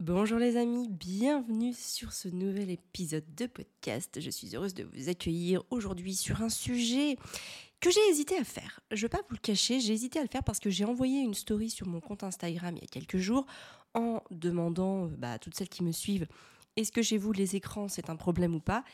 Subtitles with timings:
[0.00, 4.18] Bonjour les amis, bienvenue sur ce nouvel épisode de podcast.
[4.18, 7.18] Je suis heureuse de vous accueillir aujourd'hui sur un sujet
[7.80, 8.80] que j'ai hésité à faire.
[8.92, 10.86] Je ne vais pas vous le cacher, j'ai hésité à le faire parce que j'ai
[10.86, 13.44] envoyé une story sur mon compte Instagram il y a quelques jours
[13.92, 16.26] en demandant bah, à toutes celles qui me suivent
[16.78, 18.84] est-ce que chez vous les écrans c'est un problème ou pas?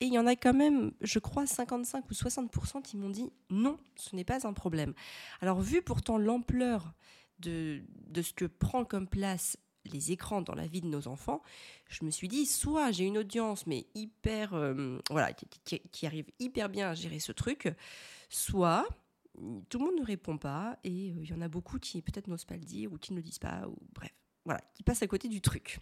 [0.00, 3.30] Et il y en a quand même, je crois, 55 ou 60% qui m'ont dit
[3.50, 4.94] non, ce n'est pas un problème.
[5.40, 6.92] Alors vu pourtant l'ampleur
[7.38, 7.82] de
[8.20, 9.56] ce que prend comme place
[9.92, 11.42] les écrans dans la vie de nos enfants,
[11.88, 16.68] je me suis dit, soit j'ai une audience, mais hyper, euh, voilà, qui, arrive hyper
[16.68, 17.72] bien à gérer ce truc,
[18.28, 18.86] soit
[19.68, 22.26] tout le monde ne répond pas et euh, il y en a beaucoup qui peut-être
[22.26, 24.12] n'osent pas le dire ou qui ne le disent pas, ou bref,
[24.44, 25.80] voilà, qui passent à côté du truc.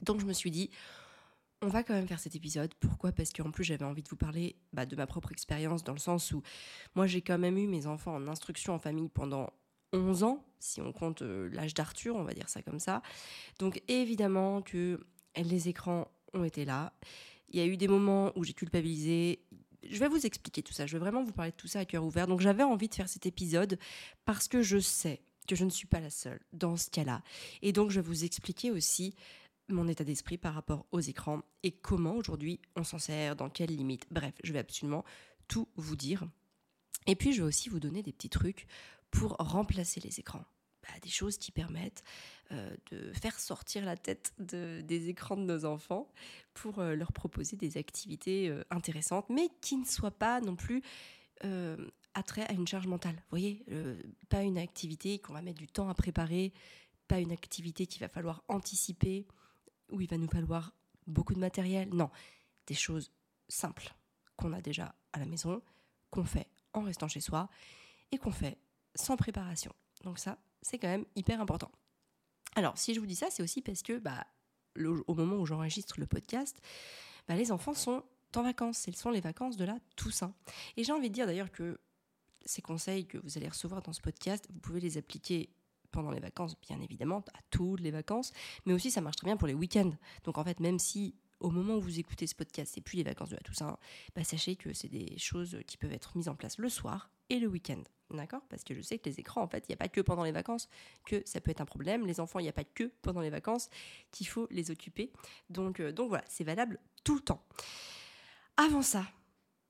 [0.00, 0.70] Donc je me suis dit,
[1.62, 2.74] on va quand même faire cet épisode.
[2.74, 3.12] Pourquoi?
[3.12, 5.98] Parce qu'en plus j'avais envie de vous parler bah, de ma propre expérience dans le
[5.98, 6.42] sens où
[6.94, 9.50] moi j'ai quand même eu mes enfants en instruction en famille pendant
[9.92, 13.02] 11 ans, si on compte euh, l'âge d'Arthur, on va dire ça comme ça.
[13.58, 15.00] Donc évidemment que
[15.36, 16.92] les écrans ont été là.
[17.50, 19.40] Il y a eu des moments où j'ai culpabilisé.
[19.88, 20.86] Je vais vous expliquer tout ça.
[20.86, 22.26] Je vais vraiment vous parler de tout ça à cœur ouvert.
[22.26, 23.78] Donc j'avais envie de faire cet épisode
[24.24, 27.22] parce que je sais que je ne suis pas la seule dans ce cas-là.
[27.62, 29.14] Et donc je vais vous expliquer aussi
[29.68, 33.74] mon état d'esprit par rapport aux écrans et comment aujourd'hui on s'en sert, dans quelles
[33.74, 34.06] limites.
[34.10, 35.04] Bref, je vais absolument
[35.48, 36.24] tout vous dire.
[37.06, 38.66] Et puis je vais aussi vous donner des petits trucs
[39.12, 40.44] pour remplacer les écrans.
[40.82, 42.02] Bah, des choses qui permettent
[42.50, 46.08] euh, de faire sortir la tête des écrans de nos enfants
[46.54, 50.82] pour euh, leur proposer des activités euh, intéressantes, mais qui ne soient pas non plus
[52.14, 53.16] attrait à une charge mentale.
[53.16, 53.66] Vous voyez,
[54.28, 56.52] pas une activité qu'on va mettre du temps à préparer,
[57.08, 59.26] pas une activité qu'il va falloir anticiper,
[59.90, 60.72] où il va nous falloir
[61.08, 61.88] beaucoup de matériel.
[61.92, 62.10] Non,
[62.68, 63.10] des choses
[63.48, 63.92] simples
[64.36, 65.62] qu'on a déjà à la maison,
[66.10, 67.48] qu'on fait en restant chez soi
[68.12, 68.56] et qu'on fait
[68.94, 69.72] sans préparation.
[70.04, 71.70] Donc ça, c'est quand même hyper important.
[72.54, 74.26] Alors, si je vous dis ça, c'est aussi parce que bah,
[75.06, 76.60] au moment où j'enregistre le podcast,
[77.28, 78.04] bah, les enfants sont
[78.36, 78.78] en vacances.
[78.78, 80.34] Ce sont les vacances de la Toussaint.
[80.76, 81.78] Et j'ai envie de dire d'ailleurs que
[82.44, 85.50] ces conseils que vous allez recevoir dans ce podcast, vous pouvez les appliquer
[85.90, 88.32] pendant les vacances, bien évidemment, à toutes les vacances,
[88.64, 89.92] mais aussi ça marche très bien pour les week-ends.
[90.24, 93.02] Donc en fait, même si au moment où vous écoutez ce podcast, c'est plus les
[93.02, 93.76] vacances de la Toussaint,
[94.14, 97.38] bah, sachez que c'est des choses qui peuvent être mises en place le soir et
[97.38, 97.82] le week-end.
[98.12, 98.42] D'accord?
[98.48, 100.24] Parce que je sais que les écrans, en fait, il n'y a pas que pendant
[100.24, 100.68] les vacances
[101.06, 102.06] que ça peut être un problème.
[102.06, 103.70] Les enfants, il n'y a pas que pendant les vacances
[104.10, 105.12] qu'il faut les occuper.
[105.50, 107.42] Donc, euh, donc voilà, c'est valable tout le temps.
[108.56, 109.04] Avant ça,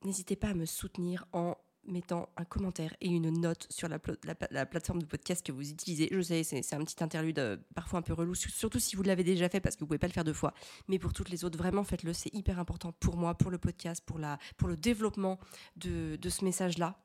[0.04, 5.02] n'hésitez pas à me soutenir en mettant un commentaire et une note sur la, plateforme
[5.02, 6.08] de podcast que vous utilisez.
[6.12, 9.24] Je sais, c'est un petit interlude euh, parfois un peu relou, surtout si vous l'avez
[9.24, 10.54] déjà fait parce que vous pouvez pas le faire deux fois.
[10.88, 12.12] Mais pour toutes les autres, vraiment faites-le.
[12.12, 15.38] C'est hyper important pour moi, pour le podcast, pour, la, pour le développement
[15.76, 16.98] de, de ce message-là.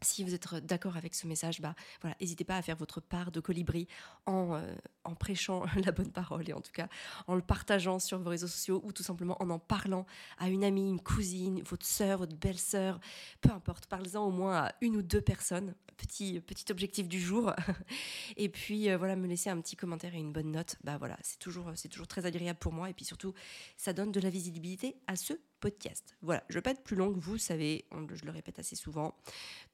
[0.00, 3.32] Si vous êtes d'accord avec ce message, bah voilà, n'hésitez pas à faire votre part
[3.32, 3.88] de colibri
[4.26, 4.74] en, euh,
[5.18, 6.88] prêchant la bonne parole et en tout cas
[7.26, 10.06] en le partageant sur vos réseaux sociaux ou tout simplement en en parlant
[10.38, 13.00] à une amie, une cousine, votre sœur, votre belle-sœur,
[13.40, 15.74] peu importe, parlez-en au moins à une ou deux personnes.
[15.96, 17.52] Petit, petit objectif du jour.
[18.36, 20.76] et puis euh, voilà, me laisser un petit commentaire et une bonne note.
[20.84, 23.34] Bah voilà, c'est toujours, c'est toujours très agréable pour moi et puis surtout,
[23.76, 26.16] ça donne de la visibilité à ce podcast.
[26.22, 29.16] Voilà, je ne vais pas être plus longue, vous savez, je le répète assez souvent.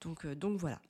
[0.00, 0.80] Donc, euh, donc voilà.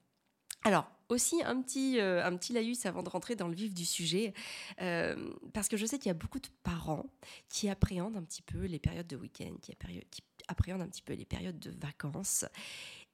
[0.65, 3.85] Alors, aussi un petit, euh, un petit laïus avant de rentrer dans le vif du
[3.85, 4.33] sujet,
[4.81, 7.05] euh, parce que je sais qu'il y a beaucoup de parents
[7.51, 9.77] qui appréhendent un petit peu les périodes de week-end, qui,
[10.11, 12.47] qui, appréhendent un petit peu les périodes de vacances.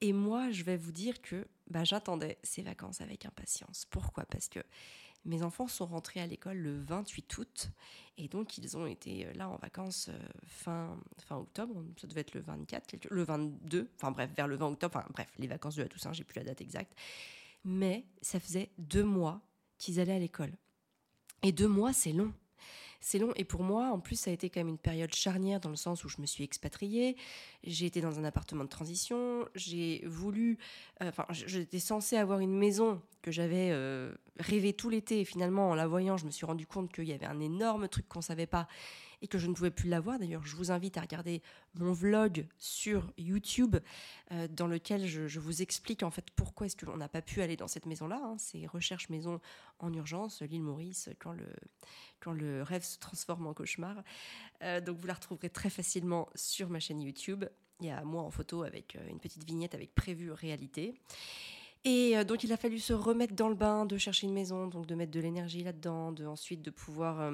[0.00, 3.84] Et moi, je vais vous dire que bah, j'attendais ces vacances avec impatience.
[3.90, 4.24] Pourquoi?
[4.26, 4.60] Parce que
[5.24, 7.70] mes enfants sont rentrés à l'école le 28 août
[8.16, 12.22] et donc ils ont été euh, là en vacances euh, fin, fin octobre, ça devait
[12.22, 15.76] être le 24, le 22, enfin bref, vers le 20 octobre, enfin bref, les vacances
[15.76, 16.94] de la Toussaint, j'ai plus la date exacte.
[17.64, 19.40] Mais ça faisait deux mois
[19.78, 20.52] qu'ils allaient à l'école.
[21.42, 22.32] Et deux mois, c'est long
[23.00, 23.32] c'est long.
[23.36, 25.76] Et pour moi, en plus, ça a été quand même une période charnière dans le
[25.76, 27.16] sens où je me suis expatriée.
[27.64, 29.46] J'ai été dans un appartement de transition.
[29.54, 30.58] J'ai voulu.
[31.02, 35.20] Euh, enfin, j'étais censée avoir une maison que j'avais euh, rêvé tout l'été.
[35.20, 37.88] Et finalement, en la voyant, je me suis rendu compte qu'il y avait un énorme
[37.88, 38.68] truc qu'on savait pas
[39.22, 40.18] et que je ne pouvais plus l'avoir.
[40.18, 41.42] D'ailleurs, je vous invite à regarder
[41.74, 43.76] mon vlog sur YouTube
[44.32, 47.56] euh, dans lequel je, vous explique en fait pourquoi est-ce qu'on n'a pas pu aller
[47.56, 48.20] dans cette maison-là.
[48.22, 48.36] Hein.
[48.38, 49.40] C'est recherche maison
[49.78, 51.46] en urgence, l'île Maurice, quand le,
[52.20, 54.02] quand le rêve se transforme en cauchemar.
[54.62, 57.44] Euh, donc vous la retrouverez très facilement sur ma chaîne YouTube.
[57.80, 60.94] Il y a moi en photo avec euh, une petite vignette avec prévu réalité.
[61.84, 64.84] Et donc il a fallu se remettre dans le bain, de chercher une maison, donc
[64.84, 67.32] de mettre de l'énergie là-dedans, de ensuite de pouvoir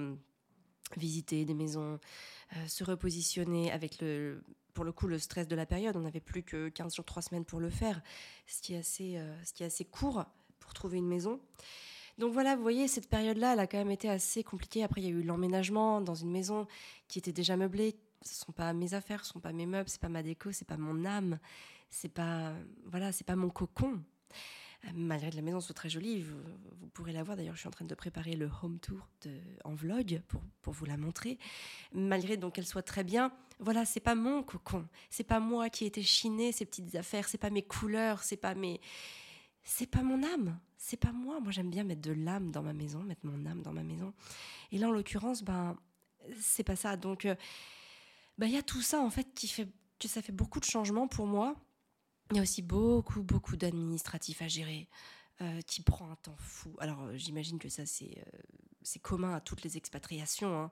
[0.96, 1.98] visiter des maisons,
[2.56, 4.42] euh, se repositionner avec le,
[4.74, 5.96] pour le coup, le stress de la période.
[5.96, 8.00] On n'avait plus que 15 jours, 3 semaines pour le faire,
[8.46, 10.24] ce qui est assez, euh, ce qui est assez court
[10.60, 11.40] pour trouver une maison.
[12.18, 14.82] Donc voilà, vous voyez, cette période-là, elle a quand même été assez compliquée.
[14.82, 16.66] Après, il y a eu l'emménagement dans une maison
[17.08, 17.96] qui était déjà meublée.
[18.22, 20.66] Ce sont pas mes affaires, ce sont pas mes meubles, c'est pas ma déco, c'est
[20.66, 21.38] pas mon âme,
[21.90, 22.54] c'est pas
[22.86, 24.00] voilà, c'est pas mon cocon.
[24.94, 27.36] Malgré que la maison soit très jolie, vous, pourrez la voir.
[27.36, 29.08] D'ailleurs, je suis en train de préparer le home tour
[29.64, 31.38] en vlog pour, pour vous la montrer.
[31.92, 34.86] Malgré donc qu'elle soit très bien, voilà, c'est pas mon cocon.
[35.10, 37.28] C'est pas moi qui ai été chiné ces petites affaires.
[37.28, 38.22] C'est pas mes couleurs.
[38.22, 38.80] C'est pas mes,
[39.62, 40.58] c'est pas mon âme.
[40.78, 41.40] C'est pas moi.
[41.40, 44.12] Moi, j'aime bien mettre de l'âme dans ma maison, mettre mon âme dans ma maison.
[44.72, 45.76] Et là, en l'occurrence, ben,
[46.40, 46.96] c'est pas ça.
[46.96, 47.34] Donc, euh,
[48.38, 49.68] ben, il y a tout ça en fait qui fait
[49.98, 51.56] que ça fait beaucoup de changements pour moi
[52.30, 54.88] il y a aussi beaucoup, beaucoup d'administratifs à gérer.
[55.42, 56.74] Euh, qui prend un temps fou.
[56.78, 58.38] Alors euh, j'imagine que ça c'est euh,
[58.80, 60.70] c'est commun à toutes les expatriations, hein.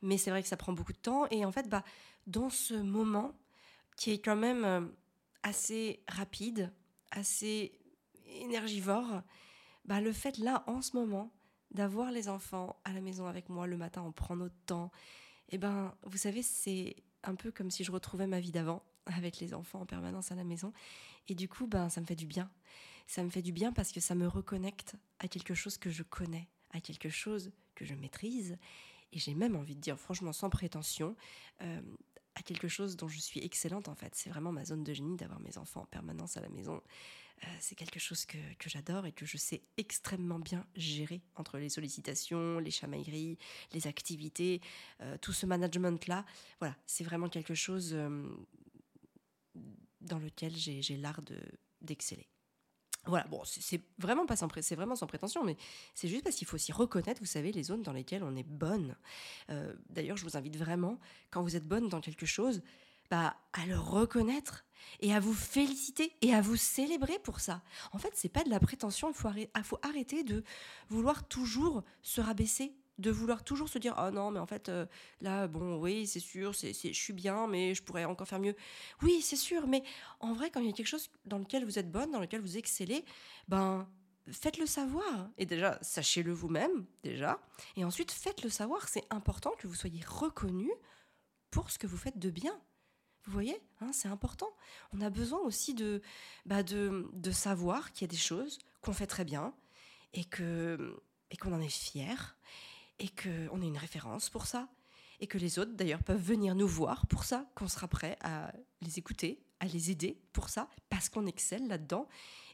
[0.00, 1.26] mais c'est vrai que ça prend beaucoup de temps.
[1.30, 1.84] Et en fait, bah,
[2.26, 3.34] dans ce moment
[3.98, 4.90] qui est quand même
[5.42, 6.72] assez rapide,
[7.10, 7.78] assez
[8.40, 9.20] énergivore,
[9.84, 11.30] bah, le fait là en ce moment
[11.70, 14.90] d'avoir les enfants à la maison avec moi le matin, on prend notre temps.
[15.50, 19.40] Et ben, vous savez, c'est un peu comme si je retrouvais ma vie d'avant avec
[19.40, 20.72] les enfants en permanence à la maison.
[21.28, 22.50] Et du coup, ben, ça me fait du bien.
[23.06, 26.02] Ça me fait du bien parce que ça me reconnecte à quelque chose que je
[26.02, 28.58] connais, à quelque chose que je maîtrise.
[29.12, 31.16] Et j'ai même envie de dire, franchement, sans prétention,
[31.62, 31.80] euh,
[32.34, 34.14] à quelque chose dont je suis excellente en fait.
[34.14, 36.82] C'est vraiment ma zone de génie d'avoir mes enfants en permanence à la maison.
[37.44, 41.68] Euh, c'est quelque chose que, j'adore et que je sais extrêmement bien gérer entre les
[41.68, 43.38] sollicitations, les chamailleries,
[43.72, 44.60] les activités,
[45.00, 46.24] euh, tout ce management-là.
[46.60, 47.96] Voilà, c'est vraiment quelque chose
[50.08, 51.20] dans lequel j'ai l'art
[51.80, 52.26] d'exceller.
[53.06, 55.56] voilà, bon, c'est vraiment sans, prétention, mais
[55.94, 58.46] c'est juste parce qu'il faut aussi reconnaître, vous savez, les zones dans lesquelles on est
[58.46, 58.96] bonne.
[59.50, 60.98] Euh, d'ailleurs, je vous invite vraiment,
[61.30, 62.62] quand vous êtes bonne dans quelque chose,
[63.10, 64.66] bah, à le reconnaître
[65.00, 67.62] et à vous féliciter et à vous célébrer pour ça.
[67.92, 70.44] En fait, c'est pas de la prétention, il faut arrêter de
[70.88, 74.86] vouloir toujours se rabaisser de vouloir toujours se dire oh non mais en fait euh,
[75.20, 78.56] là bon oui c'est sûr c'est je suis bien mais je pourrais encore faire mieux.
[79.02, 79.82] Oui c'est sûr mais
[80.20, 82.40] en vrai quand il y a quelque chose dans lequel vous êtes bonne dans lequel
[82.40, 83.04] vous excellez
[83.48, 83.88] ben
[84.32, 85.30] faites-le savoir.
[85.38, 87.40] Et déjà sachez-le vous-même déjà.
[87.76, 90.70] Et ensuite faites-le savoir c'est important que vous soyez reconnu
[91.50, 92.58] pour ce que vous faites de bien.
[93.24, 94.48] Vous voyez hein, c'est important.
[94.92, 96.02] On a besoin aussi de
[96.46, 99.54] bah de, de savoir qu'il y a des choses qu'on fait très bien
[100.14, 102.36] et que et qu'on en est fier
[102.98, 104.68] et qu'on ait une référence pour ça,
[105.20, 108.52] et que les autres d'ailleurs peuvent venir nous voir pour ça, qu'on sera prêt à
[108.80, 112.08] les écouter, à les aider pour ça, parce qu'on excelle là-dedans.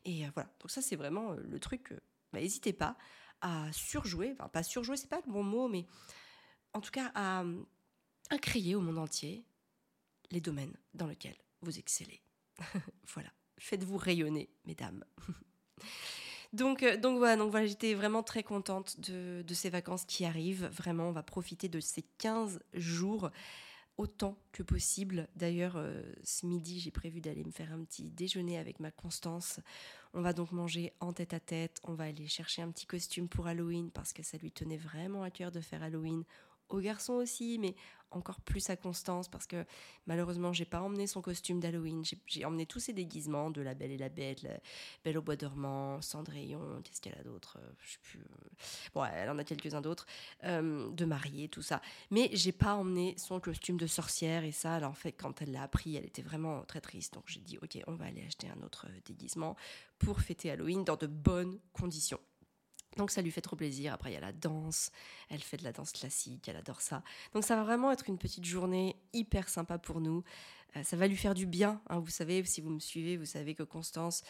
[0.04, 1.92] Et euh, voilà, donc ça c'est vraiment euh, le truc,
[2.32, 2.96] bah, n'hésitez pas
[3.40, 5.86] à surjouer, enfin pas surjouer, c'est pas le bon mot, mais
[6.72, 7.44] en tout cas à,
[8.30, 9.44] à crier au monde entier
[10.30, 12.22] les domaines dans lesquels vous excellez.
[13.14, 15.04] voilà, faites-vous rayonner, mesdames.
[16.54, 20.70] Donc, euh, donc voilà, donc voilà j'étais vraiment très contente de, ces vacances qui arrivent.
[20.72, 23.30] Vraiment, on va profiter de ces 15 jours
[23.96, 25.26] autant que possible.
[25.34, 29.58] D'ailleurs, euh, ce midi, j'ai prévu d'aller me faire un petit déjeuner avec ma Constance.
[30.12, 31.80] On va donc manger en tête à tête.
[31.82, 35.24] On va aller chercher un petit costume pour Halloween parce que ça lui tenait vraiment
[35.24, 36.22] à cœur de faire Halloween
[36.74, 37.74] aux garçons aussi, mais
[38.16, 39.64] encore plus à Constance parce que
[40.06, 42.02] malheureusement j'ai pas emmené son costume d'Halloween.
[42.26, 44.58] J'ai emmené tous ses déguisements de La Belle et la Bête, la
[45.04, 48.20] Belle au bois dormant, Cendrillon, qu'est-ce qu'elle a d'autre euh, Je sais plus.
[48.20, 48.48] Euh.
[48.94, 50.06] Bon, elle en a quelques-uns d'autres,
[50.44, 51.80] euh, de mariée, tout ça.
[52.10, 55.62] Mais j'ai pas emmené son costume de sorcière et ça, en fait, quand elle l'a
[55.62, 57.14] appris, elle était vraiment très triste.
[57.14, 59.56] Donc j'ai dit ok, on va aller acheter un autre déguisement
[59.98, 62.20] pour fêter Halloween dans de bonnes conditions.
[62.96, 63.92] Donc ça lui fait trop plaisir.
[63.92, 64.90] Après, il y a la danse.
[65.28, 66.48] Elle fait de la danse classique.
[66.48, 67.02] Elle adore ça.
[67.32, 70.22] Donc ça va vraiment être une petite journée hyper sympa pour nous.
[70.76, 71.80] Euh, ça va lui faire du bien.
[71.88, 72.00] Hein.
[72.00, 74.22] Vous savez, si vous me suivez, vous savez que Constance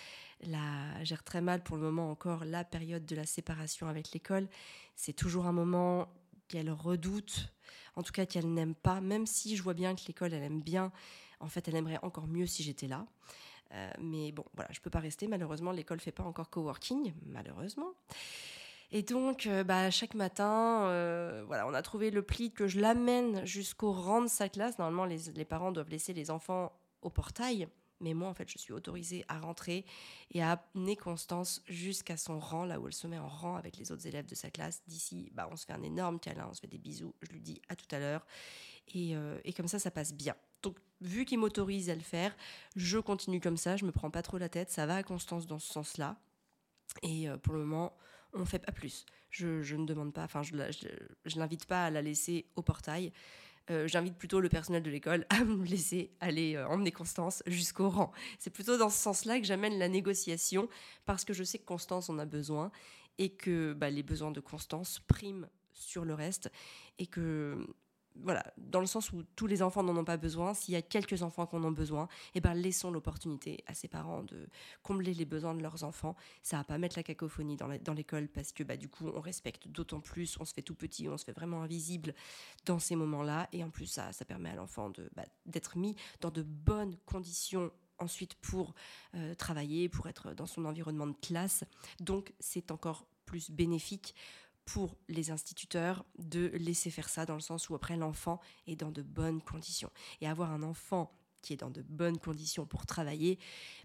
[0.42, 4.48] la gère très mal pour le moment encore la période de la séparation avec l'école.
[4.94, 6.08] C'est toujours un moment
[6.48, 7.52] qu'elle redoute,
[7.96, 10.60] en tout cas qu'elle n'aime pas, même si je vois bien que l'école, elle aime
[10.60, 10.92] bien.
[11.40, 13.06] En fait, elle aimerait encore mieux si j'étais là.
[13.72, 15.26] Euh, mais bon, voilà, je peux pas rester.
[15.26, 17.92] Malheureusement, l'école fait pas encore coworking, malheureusement.
[18.94, 22.78] Et donc, euh, bah, chaque matin, euh, voilà, on a trouvé le pli que je
[22.78, 24.78] l'amène jusqu'au rang de sa classe.
[24.78, 26.72] Normalement, les, parents doivent laisser les enfants
[27.02, 27.66] au portail.
[27.98, 29.84] Mais moi, en fait, je suis autorisée à rentrer
[30.30, 33.78] et à amener Constance jusqu'à son rang, là où elle se met en rang avec
[33.78, 34.80] les autres élèves de sa classe.
[34.86, 37.16] D'ici, bah, on se fait un énorme câlin, on se fait des bisous.
[37.22, 38.24] Je lui dis à tout à l'heure.
[38.94, 40.36] Et, et comme ça, ça passe bien.
[40.62, 42.36] Donc, vu qu'il m'autorise à le faire,
[42.76, 45.48] je continue comme ça, je me prends pas trop la tête, ça va à Constance
[45.48, 46.16] dans ce sens-là.
[47.02, 47.92] Et euh, pour le moment,
[48.34, 49.06] on fait pas plus.
[49.30, 50.54] Je, ne demande pas, enfin, je,
[51.24, 53.12] je, l'invite pas à la laisser au portail.
[53.70, 57.88] Euh, j'invite plutôt le personnel de l'école à me laisser aller euh, emmener Constance jusqu'au
[57.88, 58.12] rang.
[58.38, 60.68] C'est plutôt dans ce sens-là que j'amène la négociation
[61.06, 62.70] parce que je sais que Constance en a besoin
[63.18, 66.50] et que bah, les besoins de constance priment sur le reste
[66.98, 67.66] et que
[68.22, 70.82] voilà, dans le sens où tous les enfants n'en ont pas besoin, s'il y a
[70.82, 74.48] quelques enfants qui en ont besoin, eh ben laissons l'opportunité à ces parents de
[74.82, 76.14] combler les besoins de leurs enfants.
[76.42, 79.68] Ça va pas mettre la cacophonie dans l'école parce que bah, du coup on respecte
[79.68, 82.14] d'autant plus, on se fait tout petit, on se fait vraiment invisible
[82.66, 86.30] dans ces moments-là et en plus ça, ça permet à l'enfant bah, d'être mis dans
[86.30, 88.74] de bonnes conditions ensuite pour
[89.14, 91.64] euh, travailler, pour être dans son environnement de classe.
[92.00, 94.14] Donc c'est encore plus bénéfique
[94.64, 98.90] pour les instituteurs de laisser faire ça dans le sens où après l'enfant est dans
[98.90, 99.90] de bonnes conditions.
[100.20, 103.38] Et avoir un enfant qui est dans de bonnes conditions pour travailler,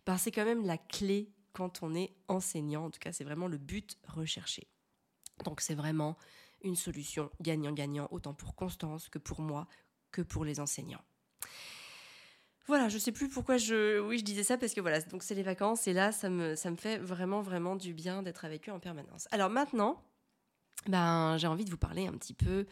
[0.05, 2.85] ben c'est quand même la clé quand on est enseignant.
[2.85, 4.67] En tout cas, c'est vraiment le but recherché.
[5.43, 6.17] Donc c'est vraiment
[6.61, 9.67] une solution gagnant-gagnant, autant pour Constance que pour moi,
[10.11, 11.03] que pour les enseignants.
[12.67, 15.33] Voilà, je sais plus pourquoi je, oui, je disais ça parce que voilà, donc c'est
[15.33, 18.69] les vacances et là, ça me, ça me fait vraiment, vraiment du bien d'être avec
[18.69, 19.27] eux en permanence.
[19.31, 20.03] Alors maintenant,
[20.87, 22.65] ben, j'ai envie de vous parler un petit peu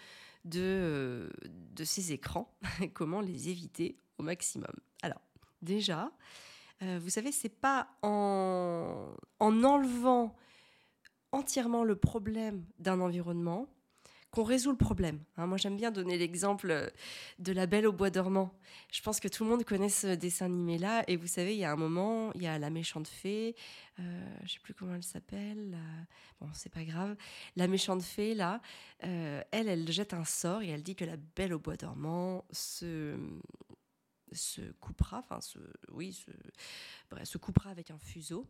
[0.45, 1.29] de, euh,
[1.83, 2.53] ces écrans,
[2.93, 4.71] comment les éviter au maximum.
[5.01, 5.21] Alors,
[5.61, 6.11] déjà,
[6.81, 10.35] euh, vous savez, c'est pas en enlevant
[11.31, 13.67] entièrement le problème d'un environnement
[14.31, 15.19] qu'on résout le problème.
[15.37, 15.47] Hein.
[15.47, 16.89] moi, j'aime bien donner l'exemple euh,
[17.39, 18.51] de La Belle au Bois dormant.
[18.91, 21.03] Je pense que tout le monde connaît ce dessin animé-là.
[21.07, 23.55] Et vous savez, il y a un moment, il y a la méchante fée,
[23.99, 25.77] euh, je sais plus comment elle s'appelle.
[26.41, 27.15] Bon, c'est pas grave.
[27.55, 28.61] La méchante fée, là,
[29.03, 32.45] euh, elle, elle jette un sort et elle dit que la Belle au Bois dormant
[32.51, 33.17] se
[34.33, 35.57] se coupera, enfin, se,
[35.89, 36.31] oui, se,
[37.09, 38.45] bref, se coupera avec un fuseau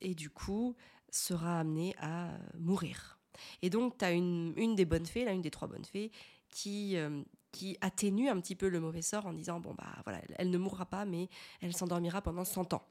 [0.00, 0.76] et du coup
[1.10, 3.18] sera amenée à mourir.
[3.62, 6.10] Et donc, tu as une, une, des bonnes fées, là, une des trois bonnes fées,
[6.50, 10.20] qui, euh, qui atténue un petit peu le mauvais sort en disant bon, bah voilà,
[10.36, 11.28] elle, ne mourra pas, mais
[11.60, 12.82] elle s'endormira pendant 100 ans.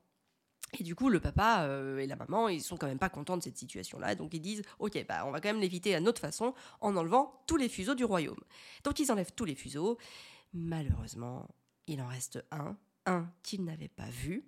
[0.80, 3.38] Et du coup, le papa euh, et la maman, ils sont quand même pas contents
[3.38, 6.20] de cette situation-là, donc ils disent ok, bah on va quand même l'éviter à notre
[6.20, 8.40] façon en enlevant tous les fuseaux du royaume.
[8.84, 9.98] Donc ils enlèvent tous les fuseaux.
[10.54, 11.48] Malheureusement,
[11.88, 12.75] il en reste un,
[13.06, 14.46] un qu'ils n'avaient pas vu.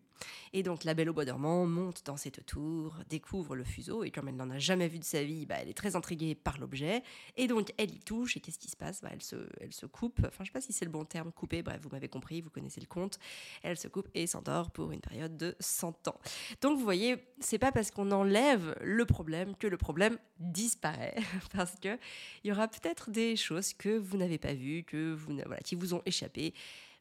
[0.53, 4.11] Et donc la belle au bois dormant monte dans cette tour, découvre le fuseau, et
[4.11, 6.57] comme elle n'en a jamais vu de sa vie, bah, elle est très intriguée par
[6.57, 7.03] l'objet,
[7.35, 9.01] et donc elle y touche, et qu'est-ce qui se passe?
[9.01, 9.21] Bah, elle,
[9.73, 12.09] se, coupe, enfin je sais pas si c'est le bon terme, couper, bref, vous m'avez
[12.09, 13.19] compris, vous connaissez le conte,
[13.63, 16.19] elle se coupe et s'endort pour une période de 100 ans.
[16.61, 21.15] Donc vous voyez, c'est pas parce qu'on enlève le problème que le problème disparaît,
[21.53, 21.97] parce que
[22.43, 25.93] il y aura peut-être des choses que vous n'avez pas vues, que vous, qui vous
[25.93, 26.53] ont échappé,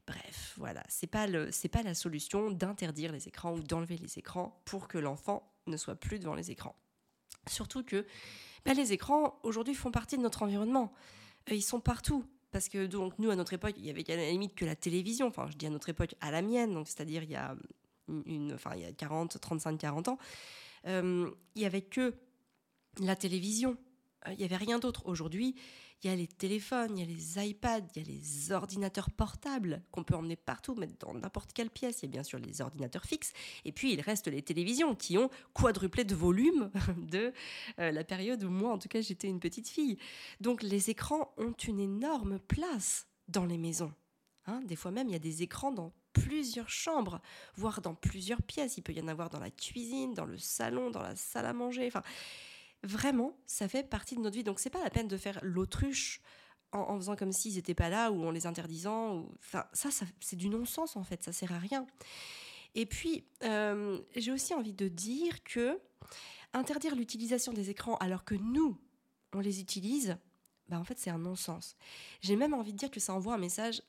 [0.06, 4.60] Bref, voilà, c'est pas c'est pas la solution d'interdire les écrans ou d'enlever les écrans
[4.64, 6.76] pour que l'enfant ne soit plus devant les écrans.
[7.48, 8.06] Surtout que
[8.64, 10.92] bah, les écrans aujourd'hui font partie de notre environnement.
[11.50, 12.24] Euh, ils sont partout.
[12.52, 14.76] Parce que donc nous à notre époque, il y avait à la limite que la
[14.76, 15.26] télévision.
[15.26, 17.56] Enfin, je dis à notre époque, à la mienne, donc c'est-à-dire il y a
[18.08, 20.18] une, enfin il y a 40, 35, 40 ans,
[20.86, 22.14] euh, il y avait que
[23.00, 23.76] la télévision.
[24.26, 25.06] Euh, il y avait rien d'autre.
[25.06, 25.54] Aujourd'hui,
[26.02, 29.10] il y a les téléphones, il y a les iPads, il y a les ordinateurs
[29.10, 32.02] portables qu'on peut emmener partout, mettre dans n'importe quelle pièce.
[32.02, 33.32] Il y a bien sûr les ordinateurs fixes.
[33.64, 37.32] Et puis, il reste les télévisions qui ont quadruplé de volume de
[37.78, 39.98] euh, la période où moi, en tout cas, j'étais une petite fille.
[40.40, 43.92] Donc, les écrans ont une énorme place dans les maisons.
[44.48, 44.60] Hein.
[44.64, 47.20] des fois même, il y a des écrans dans plusieurs chambres,
[47.56, 48.78] voire dans plusieurs pièces.
[48.78, 51.52] Il peut y en avoir dans la cuisine, dans le salon, dans la salle à
[51.52, 51.86] manger.
[51.88, 52.02] Enfin,
[52.86, 54.44] vraiment, ça fait partie de notre vie.
[54.44, 56.20] Donc c'est pas la peine de faire l'autruche
[56.72, 59.26] en, faisant comme s'ils n'étaient pas là ou en les interdisant.
[59.38, 59.88] Enfin, ça,
[60.20, 61.86] c'est du non-sens en fait, ça sert à rien.
[62.74, 65.80] Et puis, euh, j'ai aussi envie de dire que
[66.52, 68.78] interdire l'utilisation des écrans alors que nous,
[69.32, 70.16] on les utilise,
[70.68, 71.76] bah en fait, c'est un non-sens.
[72.20, 73.82] J'ai même envie de dire que ça envoie un message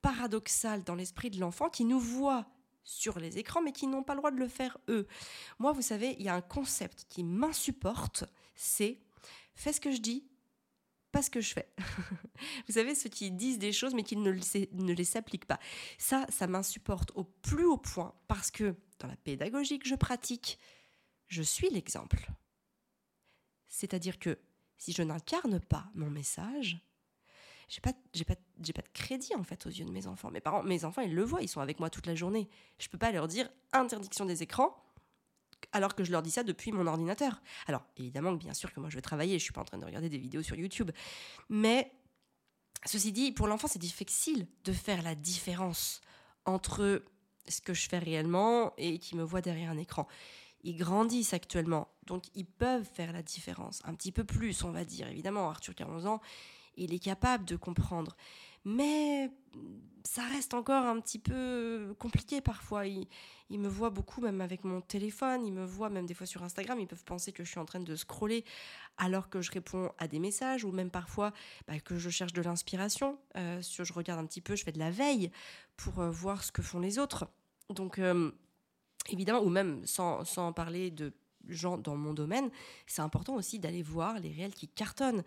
[0.00, 2.46] paradoxal dans l'esprit de l'enfant qui nous voit
[2.84, 5.06] sur les écrans, mais qui n'ont pas le droit de le faire eux.
[5.58, 8.98] Moi, vous savez, il y a un concept qui m'insupporte, c'est
[9.54, 10.24] fais ce que je dis,
[11.10, 11.68] pas ce que je fais.
[12.66, 15.60] vous savez, ceux qui disent des choses, mais qui ne, les appliquent pas.
[15.98, 20.58] Ça, ça m'insupporte au plus haut point, parce que dans la pédagogie que je pratique,
[21.28, 22.30] je suis l'exemple.
[23.68, 24.38] C'est-à-dire que
[24.78, 26.80] si je n'incarne pas mon message,
[27.68, 30.30] j'ai pas, j'ai pas, j'ai pas de crédit en fait aux yeux de mes enfants.
[30.30, 32.48] Mes parents, mes enfants, ils le voient, ils sont avec moi toute la journée.
[32.78, 34.76] Je peux pas leur dire interdiction des écrans
[35.72, 37.40] alors que je leur dis ça depuis mon ordinateur.
[37.66, 39.84] Alors évidemment, bien sûr que moi je vais travailler, je suis pas en train de
[39.84, 40.90] regarder des vidéos sur YouTube,
[41.48, 41.92] mais
[42.84, 46.00] ceci dit, pour l'enfant, c'est difficile de faire la différence
[46.44, 47.02] entre
[47.48, 50.06] ce que je fais réellement et qui me voit derrière un écran.
[50.64, 54.84] Ils grandissent actuellement, donc ils peuvent faire la différence, un petit peu plus, on va
[54.84, 55.08] dire.
[55.08, 56.20] Évidemment, Arthur qui a 11 ans,
[56.76, 58.16] il est capable de comprendre.
[58.64, 59.30] Mais
[60.04, 62.86] ça reste encore un petit peu compliqué parfois.
[62.86, 63.08] Ils,
[63.50, 66.80] me voient beaucoup, même avec mon téléphone, ils me voient même des fois sur Instagram,
[66.80, 68.44] ils peuvent penser que je suis en train de scroller
[68.96, 71.32] alors que je réponds à des messages, ou même parfois
[71.66, 73.18] bah, que je cherche de l'inspiration.
[73.36, 75.30] Euh, je regarde un petit peu, je fais de la veille
[75.76, 77.26] pour euh, voir ce que font les autres.
[77.68, 78.30] Donc, euh,
[79.08, 81.12] évidemment, ou même sans, sans parler de
[81.48, 82.50] gens dans mon domaine,
[82.86, 85.24] c'est important aussi d'aller voir les réels qui cartonnent.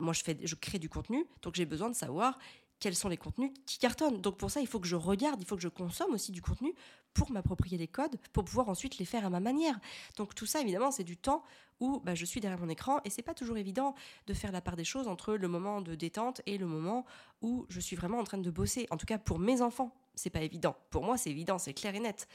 [0.00, 2.38] moi, je, fais, je crée du contenu, donc j'ai besoin de savoir
[2.78, 4.20] quels sont les contenus qui cartonnent.
[4.20, 6.42] Donc pour ça, il faut que je regarde, il faut que je consomme aussi du
[6.42, 6.74] contenu
[7.14, 9.78] pour m'approprier les codes, pour pouvoir ensuite les faire à ma manière.
[10.16, 11.42] Donc tout ça, évidemment, c'est du temps
[11.80, 13.94] où bah, je suis derrière mon écran et c'est pas toujours évident
[14.26, 17.06] de faire la part des choses entre le moment de détente et le moment
[17.40, 18.86] où je suis vraiment en train de bosser.
[18.90, 20.76] En tout cas, pour mes enfants, c'est pas évident.
[20.90, 22.28] Pour moi, c'est évident, c'est clair et net.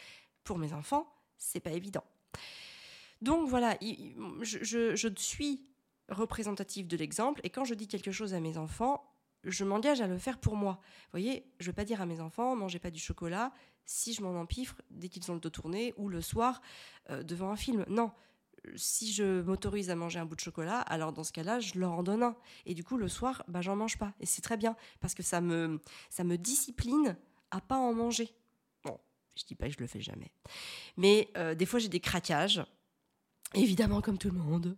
[0.44, 1.08] Pour mes enfants,
[1.38, 2.04] c'est pas évident.
[3.22, 3.78] Donc voilà,
[4.42, 5.62] je, suis
[6.10, 9.11] représentative de l'exemple et quand je dis quelque chose à mes enfants,
[9.44, 10.80] je m'engage à le faire pour moi.
[10.82, 13.52] Vous voyez, je ne vais pas dire à mes enfants, mangez pas du chocolat
[13.86, 16.62] si je m'en empiffre dès qu'ils ont le dos tourné ou le soir
[17.10, 17.86] euh, devant un film.
[17.90, 18.12] Non,
[18.76, 21.92] si je m'autorise à manger un bout de chocolat, alors dans ce cas-là, je leur
[21.92, 22.36] en donne un.
[22.66, 24.14] Et du coup, le soir, bah, j'en mange pas.
[24.20, 25.80] Et c'est très bien, parce que ça me,
[26.10, 27.18] ça me discipline
[27.50, 28.34] à pas en manger.
[28.84, 29.00] Bon,
[29.36, 30.32] je dis pas que je le fais jamais.
[30.98, 32.64] Mais euh, des fois, j'ai des craquages.
[33.54, 34.78] Évidemment, comme tout le monde.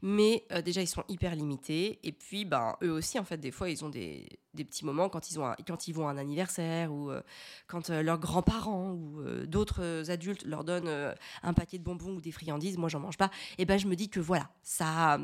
[0.00, 1.98] Mais euh, déjà, ils sont hyper limités.
[2.04, 5.08] Et puis, ben, eux aussi, en fait, des fois, ils ont des, des petits moments
[5.08, 7.22] quand ils, ont quand ils vont à un anniversaire ou euh,
[7.66, 12.30] quand euh, leurs grands-parents ou d'autres adultes leur donnent un paquet de bonbons ou des
[12.30, 12.78] friandises.
[12.78, 13.30] Moi, j'en mange pas.
[13.58, 15.18] Et ben, je me dis que voilà, ça,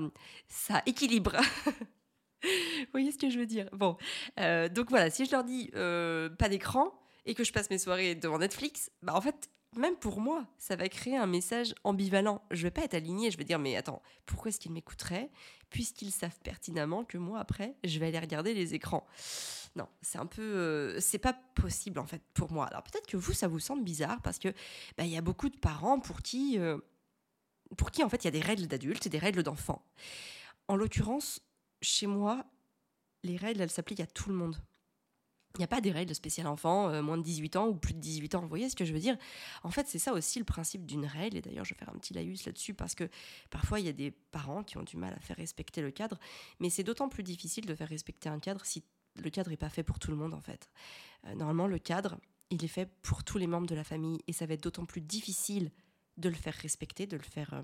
[0.48, 1.36] ça équilibre.
[2.42, 3.68] Vous voyez ce que je veux dire?
[3.72, 3.98] Bon,
[4.74, 6.90] donc voilà, si je leur dis pas d'écran
[7.26, 10.76] et que je passe mes soirées devant Netflix, bah en fait, même pour moi, ça
[10.76, 12.42] va créer un message ambivalent.
[12.50, 15.30] Je vais pas être alignée, je vais dire mais attends, pourquoi est-ce qu'ils m'écouteraient
[15.70, 19.06] puisqu'ils savent pertinemment que moi après, je vais aller regarder les écrans.
[19.76, 22.66] Non, c'est un peu euh, c'est pas possible en fait pour moi.
[22.66, 24.48] Alors peut-être que vous ça vous semble bizarre parce que
[24.98, 26.78] bah, il y a beaucoup de parents pour qui euh,
[27.76, 29.84] pour qui en fait il y a des règles d'adultes et des règles d'enfants.
[30.66, 31.40] En l'occurrence,
[31.82, 32.44] chez moi,
[33.22, 34.56] les règles s'appliquent à tout le monde.
[35.56, 37.92] Il n'y a pas des règles spéciales enfants, euh, moins de 18 ans ou plus
[37.92, 38.40] de 18 ans.
[38.40, 39.16] Vous voyez ce que je veux dire?
[39.64, 41.36] En fait, c'est ça aussi le principe d'une règle.
[41.36, 43.08] Et d'ailleurs, je vais faire un petit laïus là-dessus parce que
[43.50, 46.20] parfois, il y a des parents qui ont du mal à faire respecter le cadre.
[46.60, 48.84] Mais c'est d'autant plus difficile de faire respecter un cadre si
[49.16, 50.70] le cadre n'est pas fait pour tout le monde, en fait.
[51.26, 54.20] Euh, normalement, le cadre, il est fait pour tous les membres de la famille.
[54.28, 55.72] Et ça va être d'autant plus difficile
[56.16, 57.54] de le faire respecter, de le faire.
[57.54, 57.62] Euh,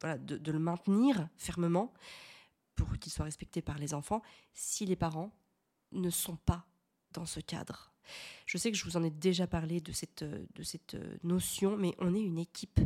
[0.00, 1.92] voilà, de le maintenir fermement
[2.74, 4.20] pour qu'il soit respecté par les enfants
[4.52, 5.30] si les parents
[5.92, 6.66] ne sont pas
[7.12, 7.92] dans ce cadre.
[8.46, 11.94] Je sais que je vous en ai déjà parlé de cette, de cette notion, mais
[11.98, 12.80] on est une équipe.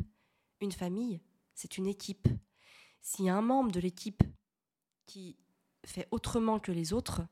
[0.61, 1.21] Une famille,
[1.55, 2.29] c'est une équipe.
[3.01, 4.23] S'il y a un membre de l'équipe
[5.07, 5.37] qui
[5.85, 7.23] fait autrement que les autres,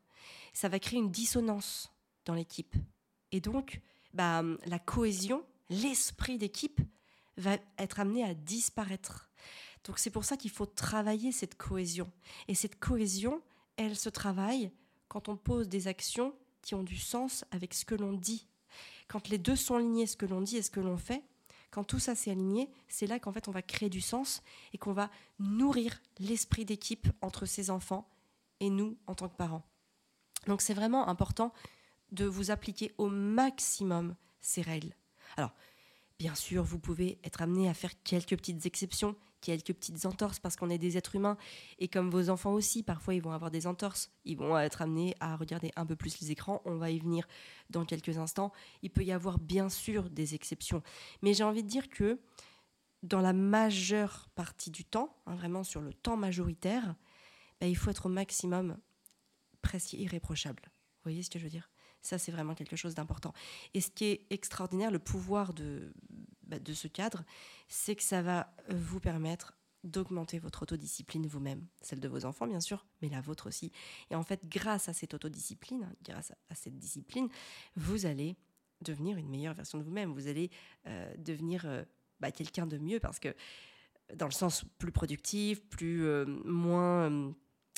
[0.52, 1.92] ça va créer une dissonance
[2.24, 2.74] dans l'équipe.
[3.33, 3.80] Et donc,
[4.12, 6.80] bah, la cohésion, l'esprit d'équipe
[7.37, 9.30] va être amené à disparaître.
[9.85, 12.11] Donc c'est pour ça qu'il faut travailler cette cohésion.
[12.48, 13.42] Et cette cohésion,
[13.76, 14.70] elle se travaille
[15.09, 18.48] quand on pose des actions qui ont du sens avec ce que l'on dit.
[19.07, 21.22] Quand les deux sont alignés, ce que l'on dit et ce que l'on fait,
[21.70, 24.79] quand tout ça s'est aligné, c'est là qu'en fait on va créer du sens et
[24.79, 28.09] qu'on va nourrir l'esprit d'équipe entre ses enfants
[28.61, 29.64] et nous en tant que parents.
[30.46, 31.53] Donc c'est vraiment important
[32.12, 34.94] de vous appliquer au maximum ces règles.
[35.37, 35.53] Alors,
[36.18, 40.57] bien sûr, vous pouvez être amené à faire quelques petites exceptions quelques petites entorses parce
[40.57, 41.37] qu'on est des êtres humains
[41.78, 45.14] et comme vos enfants aussi, parfois ils vont avoir des entorses, ils vont être amenés
[45.20, 47.28] à regarder un peu plus les écrans, on va y venir
[47.70, 48.52] dans quelques instants.
[48.83, 50.83] Il peut y avoir bien sûr des exceptions,
[51.22, 52.18] mais j'ai envie de dire que
[53.02, 56.94] dans la majeure partie du temps, hein, vraiment sur le temps majoritaire,
[57.61, 58.78] bah, il faut être au maximum
[59.61, 60.62] presque irréprochable.
[60.64, 61.70] Vous voyez ce que je veux dire?
[62.06, 63.32] Ça, c'est vraiment quelque chose d'important.
[63.72, 65.92] Et ce qui est extraordinaire, le pouvoir de,
[66.46, 67.24] bah, de ce cadre,
[67.68, 72.60] c'est que ça va vous permettre d'augmenter votre autodiscipline vous-même, celle de vos enfants bien
[72.60, 73.70] sûr, mais la vôtre aussi.
[74.10, 77.28] Et en fait, grâce à cette autodiscipline, grâce à cette discipline,
[77.76, 78.36] vous allez
[78.80, 80.50] devenir une meilleure version de vous-même, vous allez
[80.86, 81.84] euh, devenir euh,
[82.20, 83.34] bah, quelqu'un de mieux parce que
[84.14, 87.34] dans le sens plus productif, plus euh, moins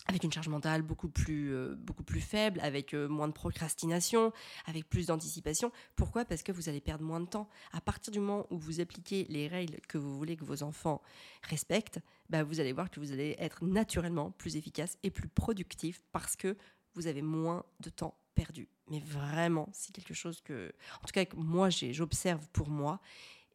[0.06, 4.32] avec une charge mentale beaucoup plus, euh, beaucoup plus faible, avec euh, moins de procrastination,
[4.66, 5.72] avec plus d'anticipation.
[5.96, 6.24] Pourquoi?
[6.24, 7.48] Parce que vous allez perdre moins de temps.
[7.72, 11.02] À partir du moment où vous appliquez les règles que vous voulez que vos enfants
[11.42, 16.02] respectent, bah, vous allez voir que vous allez être naturellement plus efficace et plus productif
[16.12, 16.56] parce que
[16.94, 18.68] vous avez moins de temps perdu.
[18.88, 23.00] Mais vraiment, c'est quelque chose que, en tout cas, moi, j'observe pour moi.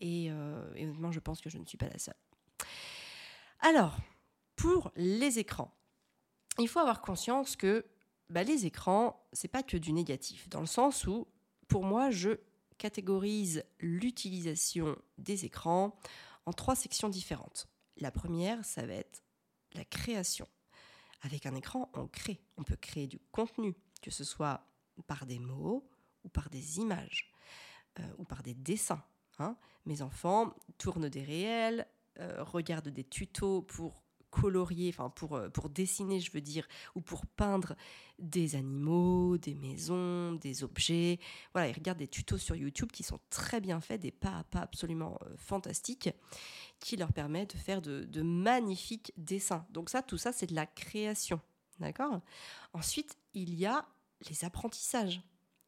[0.02, 2.16] Et, euh, et honnêtement, je pense que je ne suis pas la seule.
[3.60, 3.98] Alors,
[4.56, 5.74] pour les écrans,
[6.60, 7.86] il faut avoir conscience que
[8.30, 11.28] bah, les écrans, c'est pas que du négatif, dans le sens où,
[11.68, 12.40] pour moi, je
[12.78, 15.96] catégorise l'utilisation des écrans
[16.46, 17.68] en trois sections différentes.
[17.98, 19.24] La première, ça va être
[19.74, 20.48] la création.
[21.22, 22.42] Avec un écran, on crée.
[22.58, 24.66] On peut créer du contenu, que ce soit
[25.08, 25.88] par des mots
[26.24, 27.32] ou par des images
[28.00, 29.04] euh, ou par des dessins.
[29.40, 29.56] Hein.
[29.86, 31.88] Mes enfants tournent des réels,
[32.20, 37.02] euh, regardent des tutos pour colorier, enfin pour, euh, pour dessiner, je veux dire, ou
[37.02, 37.76] pour peindre
[38.18, 41.20] des animaux, des maisons, des objets.
[41.54, 44.44] Voilà, ils regardent des tutos sur YouTube qui sont très bien faits, des pas à
[44.46, 46.10] pas absolument euh, fantastiques,
[46.80, 49.66] qui leur permettent de faire de, de magnifiques dessins.
[49.70, 51.40] Donc ça, tout ça, c'est de la création.
[51.80, 52.22] D'accord?
[52.74, 53.86] Ensuite, il y a
[54.30, 55.22] les apprentissages.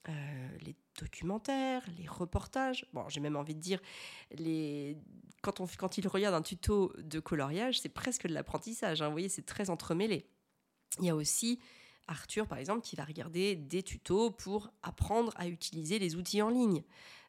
[0.10, 2.86] Euh, les documentaires, les reportages.
[2.93, 3.79] Bon, j'ai même envie de dire,
[4.32, 4.97] les...
[5.41, 9.01] quand, on, quand il regarde un tuto de coloriage, c'est presque de l'apprentissage.
[9.01, 9.08] Hein.
[9.08, 10.25] Vous voyez, c'est très entremêlé.
[10.99, 11.60] Il y a aussi
[12.07, 16.49] Arthur, par exemple, qui va regarder des tutos pour apprendre à utiliser les outils en
[16.49, 16.83] ligne.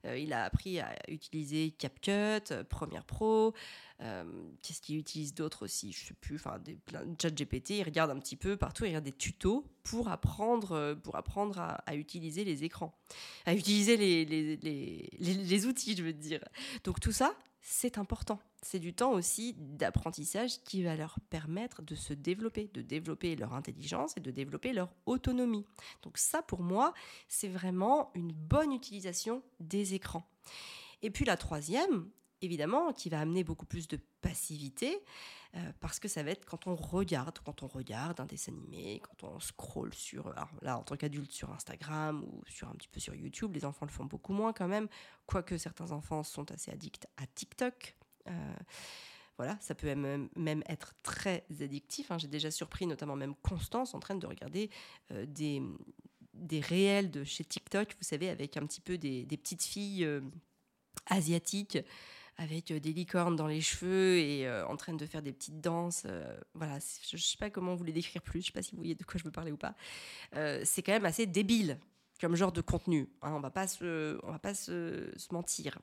[0.07, 3.55] Euh, il a appris à utiliser CapCut, euh, Premiere Pro.
[4.01, 4.25] Euh,
[4.63, 5.93] qu'est-ce qu'il utilise d'autre aussi?
[5.93, 6.37] Je sais plus.
[6.37, 6.79] Enfin, des
[7.21, 7.71] chat GPT.
[7.79, 8.85] Il regarde un petit peu partout.
[8.85, 12.99] Il regarde des tutos pour apprendre, pour apprendre à, utiliser les écrans,
[13.47, 16.41] à utiliser les, les, les, les outils, je veux dire.
[16.85, 17.35] Donc tout ça,
[17.67, 18.39] c'est important.
[18.63, 23.55] C'est du temps aussi d'apprentissage qui va leur permettre de se développer, de développer leur
[23.55, 25.65] intelligence et de développer leur autonomie.
[26.03, 26.93] Donc ça, pour moi,
[27.27, 30.29] c'est vraiment une bonne utilisation des écrans.
[31.01, 32.11] Et puis la troisième,
[32.45, 35.03] évidemment, qui va amener beaucoup plus de passivité,
[35.57, 39.01] euh, parce que ça va être quand on regarde, quand on regarde un dessin animé,
[39.01, 42.99] quand on scrolle sur, là en tant qu'adulte sur Instagram ou sur un petit peu
[43.01, 44.89] sur YouTube, les enfants le font beaucoup moins quand même,
[45.27, 47.97] quoique certains enfants sont assez addicts à TikTok.
[48.29, 48.55] Euh,
[49.37, 52.11] voilà, ça peut même, même être très addictif.
[52.11, 52.19] Hein.
[52.19, 54.71] J'ai déjà surpris notamment même Constance en train de regarder
[55.13, 55.63] euh, des,
[56.33, 60.09] des réels de chez TikTok, vous savez, avec un petit peu des petites filles
[61.07, 61.79] asiatiques
[62.37, 65.61] avec euh, des licornes dans les cheveux et euh, en train de faire des petites
[65.61, 66.05] danses.
[66.07, 68.63] Euh, voilà, je ne sais pas comment vous les décrire plus, je ne sais pas
[68.63, 69.75] si vous voyez de quoi je veux parler ou pas.
[70.65, 71.79] c'est quand même assez débile
[72.21, 73.09] comme genre de contenu.
[73.23, 75.79] Hein, on va pas se, on va pas se, mentir.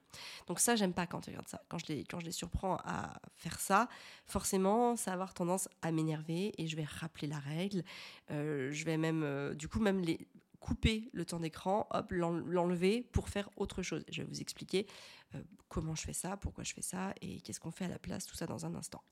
[0.47, 1.61] Donc ça, j'aime pas quand je regarde ça.
[1.69, 3.89] Quand je les, quand je les surprends à faire ça,
[4.25, 7.83] forcément, ça va avoir tendance à m'énerver et je vais rappeler la règle.
[8.29, 10.27] je vais même, du coup, même les
[10.61, 14.05] couper le temps d'écran, hop, l'enlever pour faire autre chose.
[14.09, 14.87] Je vais vous expliquer
[15.35, 17.99] euh, comment je fais ça, pourquoi je fais ça et qu'est-ce qu'on fait à la
[17.99, 19.03] place, tout ça dans un instant.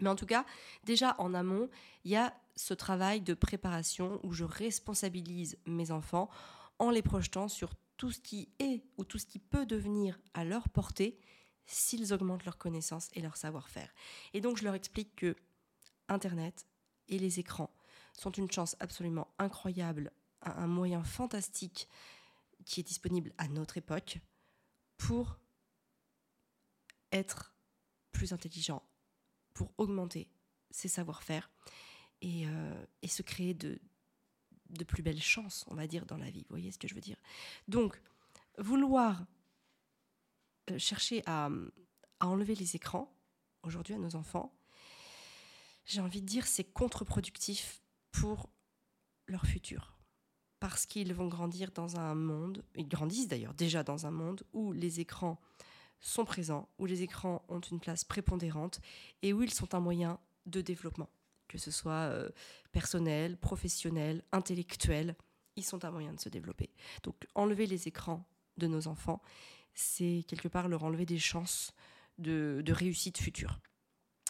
[0.00, 0.44] Mais en tout cas,
[0.84, 1.68] déjà en amont,
[2.04, 6.28] il y a ce travail de préparation où je responsabilise mes enfants
[6.78, 10.44] en les projetant sur tout ce qui est ou tout ce qui peut devenir à
[10.44, 11.18] leur portée
[11.66, 13.92] s'ils augmentent leurs connaissances et leur savoir-faire.
[14.32, 15.36] Et donc je leur explique que
[16.08, 16.66] Internet
[17.08, 17.70] et les écrans
[18.12, 20.10] sont une chance absolument incroyable
[20.42, 21.88] un moyen fantastique
[22.64, 24.18] qui est disponible à notre époque
[24.96, 25.38] pour
[27.12, 27.54] être
[28.12, 28.82] plus intelligent,
[29.52, 30.28] pour augmenter
[30.70, 31.50] ses savoir-faire
[32.20, 33.80] et, euh, se créer de,
[34.88, 36.40] plus belles chances, on va dire, dans la vie.
[36.42, 37.16] Vous voyez ce que je veux dire?
[37.68, 38.00] Donc,
[38.58, 39.24] vouloir
[40.70, 41.48] euh, chercher à,
[42.20, 43.14] à enlever les écrans
[43.62, 44.52] aujourd'hui à nos enfants,
[45.84, 48.50] j'ai envie de dire c'est contre-productif pour
[49.26, 49.93] leur futur
[50.64, 54.72] parce qu'ils vont grandir dans un monde, ils grandissent d'ailleurs déjà dans un monde où
[54.72, 55.38] les écrans
[56.00, 58.80] sont présents, où les écrans ont une place prépondérante
[59.20, 61.10] et où ils sont un moyen de développement,
[61.48, 62.30] que ce soit euh,
[62.72, 65.16] personnel, professionnel, intellectuel,
[65.56, 66.70] ils sont un moyen de se développer.
[67.02, 69.20] Donc enlever les écrans de nos enfants,
[69.74, 71.74] c'est quelque part leur enlever des chances
[72.16, 73.60] de, réussite future.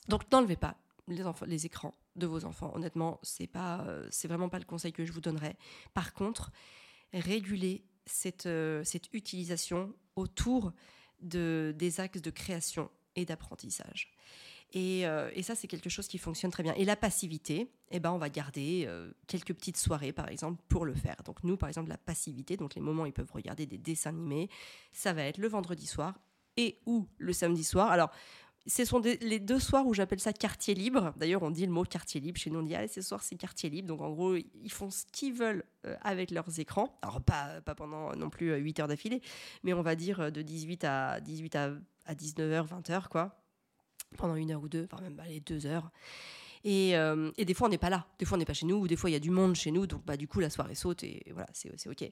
[0.09, 2.73] Donc n'enlevez pas les écrans de vos enfants.
[2.75, 5.57] Honnêtement, c'est pas, euh, c'est vraiment pas le conseil que je vous donnerais.
[5.93, 6.53] Par contre,
[7.13, 10.73] régulez cette, euh, cette utilisation autour
[11.21, 14.13] de, des axes de création et d'apprentissage.
[14.73, 16.75] Et, euh, et, ça, c'est quelque chose qui fonctionne très bien.
[16.75, 18.89] Et la passivité, eh ben, on va garder
[19.29, 21.17] quelques petites soirées, par exemple, pour le faire.
[21.25, 24.11] Donc nous, par exemple, la passivité, donc les moments où ils peuvent regarder des dessins
[24.11, 24.49] animés,
[24.93, 26.19] ça va être le vendredi soir
[26.57, 27.91] et ou le samedi soir.
[27.91, 28.11] Alors,
[28.67, 31.13] ce sont les deux soirs où j'appelle ça quartier libre.
[31.17, 32.39] D'ailleurs, on dit le mot quartier libre.
[32.39, 33.89] Chez nous, on dit, allez, ce soir, c'est quartier libre.
[33.89, 36.99] Donc, en gros, ils font ce qu'ils veulent euh, avec leurs écrans.
[37.03, 39.21] Alors, pas, pas pendant non plus 8 euh, heures d'affilée,
[39.65, 41.71] mais on va dire euh, de 18 à, 18 à,
[42.15, 43.37] 19h, 20h, quoi.
[44.17, 45.91] Pendant une heure ou deux, enfin même les deux heures.
[46.65, 48.07] Et, euh, et, des fois, on n'est pas là.
[48.19, 49.55] Des fois, on n'est pas chez nous, ou des fois, il y a du monde
[49.55, 49.87] chez nous.
[49.87, 52.11] Donc, bah, du coup, la soirée saute et voilà, c'est OK.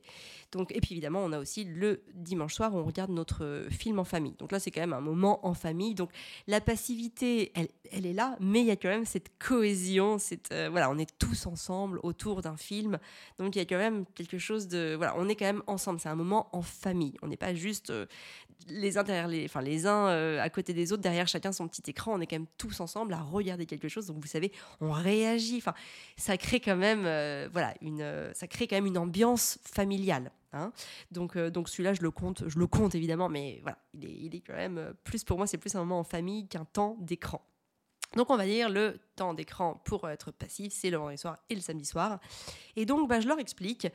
[0.53, 3.99] Donc, et puis, évidemment, on a aussi le dimanche soir où on regarde notre film
[3.99, 4.35] en famille.
[4.38, 5.95] Donc là, c'est quand même un moment en famille.
[5.95, 6.11] Donc,
[6.47, 10.19] la passivité, elle, elle est là, mais il y a quand même cette cohésion.
[10.19, 12.99] Cette, euh, voilà, on est tous ensemble autour d'un film.
[13.38, 14.95] Donc, il y a quand même quelque chose de.
[14.97, 15.99] Voilà, on est quand même ensemble.
[15.99, 17.15] C'est un moment en famille.
[17.23, 18.07] On n'est pas juste euh,
[18.69, 21.83] les uns les, enfin les uns euh, à côté des autres, derrière chacun son petit
[21.91, 22.12] écran.
[22.15, 24.07] On est quand même tous ensemble à regarder quelque chose.
[24.07, 25.59] Donc vous savez, on réagit.
[25.59, 25.75] Enfin,
[26.17, 30.33] ça crée quand même, euh, voilà, une, ça crée quand même une ambiance familiale.
[30.53, 30.73] Hein.
[31.11, 34.37] Donc, donc celui-là, je le compte, je le compte évidemment, mais voilà, il est, il
[34.37, 37.43] est quand même plus pour moi, c'est plus un moment en famille qu'un temps d'écran.
[38.17, 41.55] Donc on va dire le temps d'écran pour être passif, c'est le vendredi soir et
[41.55, 42.21] le samedi soir.
[42.77, 43.88] Et donc bah, je leur explique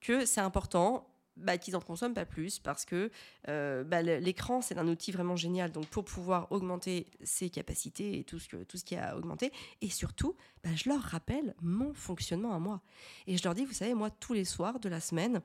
[0.00, 1.06] que c'est important
[1.38, 3.10] bah, qu'ils n'en consomment pas plus parce que
[3.48, 5.72] euh, bah, l'écran, c'est un outil vraiment génial.
[5.72, 9.52] Donc, pour pouvoir augmenter ses capacités et tout ce, que, tout ce qui a augmenté,
[9.80, 12.82] et surtout, bah, je leur rappelle mon fonctionnement à moi.
[13.26, 15.40] Et je leur dis, vous savez, moi, tous les soirs de la semaine,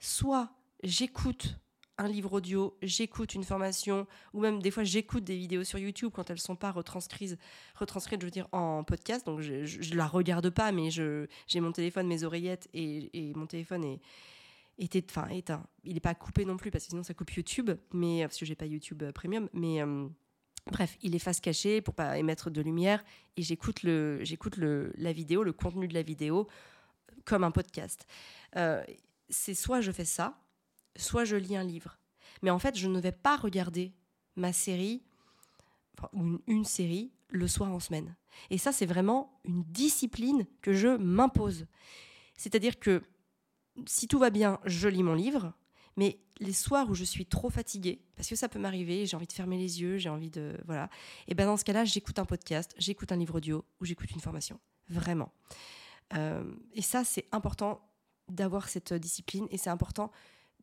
[0.00, 0.50] soit
[0.82, 1.58] j'écoute
[1.98, 6.12] un livre audio, j'écoute une formation, ou même des fois j'écoute des vidéos sur YouTube
[6.14, 7.36] quand elles sont pas retranscrites,
[7.74, 9.26] retranscrites je veux dire, en podcast.
[9.26, 13.46] Donc je, ne la regarde pas, mais j'ai mon téléphone, mes oreillettes, et, et mon
[13.46, 14.00] téléphone est,
[14.78, 15.66] était, enfin, éteint.
[15.84, 18.46] Il n'est pas coupé non plus parce que sinon ça coupe YouTube, mais parce que
[18.46, 19.48] j'ai pas YouTube euh, Premium.
[19.52, 20.08] Mais euh,
[20.70, 23.04] bref, il est face cachée pour pas émettre de lumière
[23.36, 26.48] et j'écoute le, j'écoute le, la vidéo, le contenu de la vidéo
[27.24, 28.06] comme un podcast.
[28.56, 28.82] Euh,
[29.28, 30.38] c'est soit je fais ça,
[30.96, 31.98] soit je lis un livre.
[32.42, 33.92] Mais en fait, je ne vais pas regarder
[34.36, 35.02] ma série
[36.12, 38.14] ou une, une série le soir en semaine.
[38.50, 41.66] Et ça, c'est vraiment une discipline que je m'impose.
[42.36, 43.02] C'est-à-dire que
[43.86, 45.52] si tout va bien, je lis mon livre.
[45.96, 49.26] Mais les soirs où je suis trop fatiguée, parce que ça peut m'arriver, j'ai envie
[49.26, 50.56] de fermer les yeux, j'ai envie de.
[50.66, 50.88] Voilà.
[51.26, 54.20] Et ben dans ce cas-là, j'écoute un podcast, j'écoute un livre audio ou j'écoute une
[54.20, 54.60] formation.
[54.88, 55.32] Vraiment.
[56.14, 57.80] Euh, et ça, c'est important
[58.28, 60.12] d'avoir cette discipline et c'est important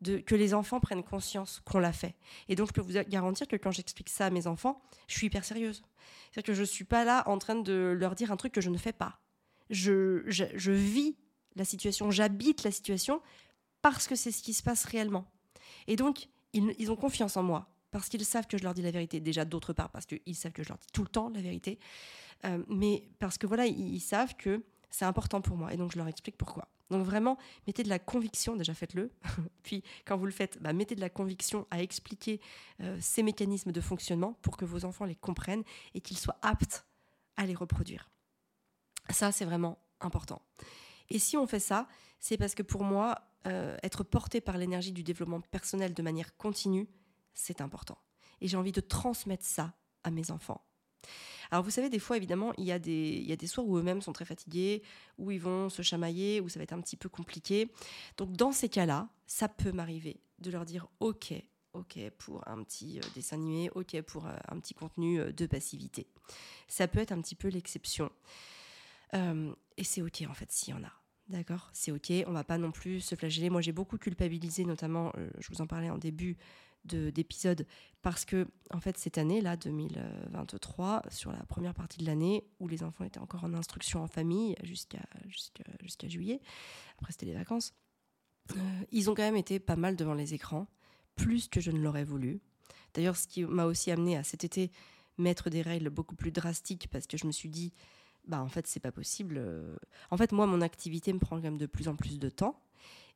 [0.00, 2.14] de, que les enfants prennent conscience qu'on l'a fait.
[2.48, 5.26] Et donc, je peux vous garantir que quand j'explique ça à mes enfants, je suis
[5.26, 5.82] hyper sérieuse.
[6.30, 8.60] C'est-à-dire que je ne suis pas là en train de leur dire un truc que
[8.60, 9.20] je ne fais pas.
[9.68, 11.16] Je, je, je vis
[11.56, 13.20] la situation, j'habite la situation
[13.82, 15.26] parce que c'est ce qui se passe réellement.
[15.86, 18.90] Et donc, ils, ont confiance en moi parce qu'ils savent que je leur dis la
[18.90, 19.20] vérité.
[19.20, 21.78] Déjà, d'autre part, parce qu'ils savent que je leur dis tout le temps la vérité.
[22.44, 25.72] Euh, mais parce que voilà, ils, savent que c'est important pour moi.
[25.72, 26.68] Et donc, je leur explique pourquoi.
[26.90, 29.10] Donc, vraiment, mettez de la conviction, déjà faites-le.
[29.62, 32.40] Puis, quand vous le faites, bah, mettez de la conviction à expliquer
[32.80, 35.64] euh, ces mécanismes de fonctionnement pour que vos enfants les comprennent
[35.94, 36.86] et qu'ils soient aptes
[37.36, 38.08] à les reproduire.
[39.10, 40.42] Ça, c'est vraiment important.
[41.10, 41.88] Et si on fait ça,
[42.18, 46.36] c'est parce que pour moi, euh, être porté par l'énergie du développement personnel de manière
[46.36, 46.88] continue,
[47.34, 47.98] c'est important.
[48.40, 50.64] Et j'ai envie de transmettre ça à mes enfants.
[51.52, 53.66] Alors vous savez, des fois, évidemment, il y a des, il y a des soirs
[53.66, 54.82] où eux-mêmes sont très fatigués,
[55.16, 57.70] où ils vont se chamailler, où ça va être un petit peu compliqué.
[58.16, 61.32] Donc dans ces cas-là, ça peut m'arriver de leur dire, OK,
[61.74, 66.08] OK pour un petit euh, dessin animé, OK pour euh, un petit contenu de passivité.
[66.66, 68.10] Ça peut être un petit peu l'exception.
[69.76, 70.92] Et c'est ok en fait s'il y en a.
[71.28, 71.70] D'accord?
[71.72, 73.50] C'est ok, on va pas non plus se flageller.
[73.50, 76.36] Moi j'ai beaucoup culpabilisé, notamment, euh, je vous en parlais en début
[76.84, 77.66] d'épisode,
[78.00, 82.68] parce que en fait cette année, là, 2023, sur la première partie de l'année, où
[82.68, 86.40] les enfants étaient encore en instruction en famille jusqu'à juillet,
[86.98, 87.74] après c'était les vacances,
[88.52, 90.68] euh, ils ont quand même été pas mal devant les écrans,
[91.16, 92.40] plus que je ne l'aurais voulu.
[92.94, 94.70] D'ailleurs, ce qui m'a aussi amené à cet été
[95.18, 97.72] mettre des règles beaucoup plus drastiques, parce que je me suis dit,
[98.26, 99.36] bah en fait c'est pas possible.
[99.38, 99.76] Euh.
[100.10, 102.60] En fait moi mon activité me prend quand même de plus en plus de temps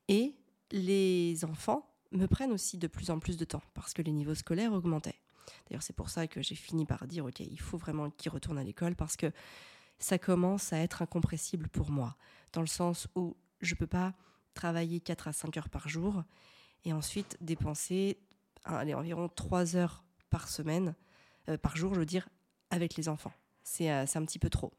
[0.08, 0.34] et
[0.72, 4.34] les enfants me prennent aussi de plus en plus de temps parce que les niveaux
[4.34, 5.20] scolaires augmentaient.
[5.68, 8.58] D'ailleurs c'est pour ça que j'ai fini par dire ok il faut vraiment qu'ils retournent
[8.58, 9.32] à l'école parce que
[9.98, 12.16] ça commence à être incompressible pour moi
[12.52, 14.14] dans le sens où je peux pas
[14.54, 16.24] travailler 4 à 5 heures par jour
[16.84, 18.18] et ensuite dépenser
[18.66, 20.94] environ 3 heures par semaine,
[21.48, 22.28] euh, par jour je veux dire,
[22.70, 23.32] avec les enfants.
[23.80, 24.72] Euh, c'est un petit peu trop.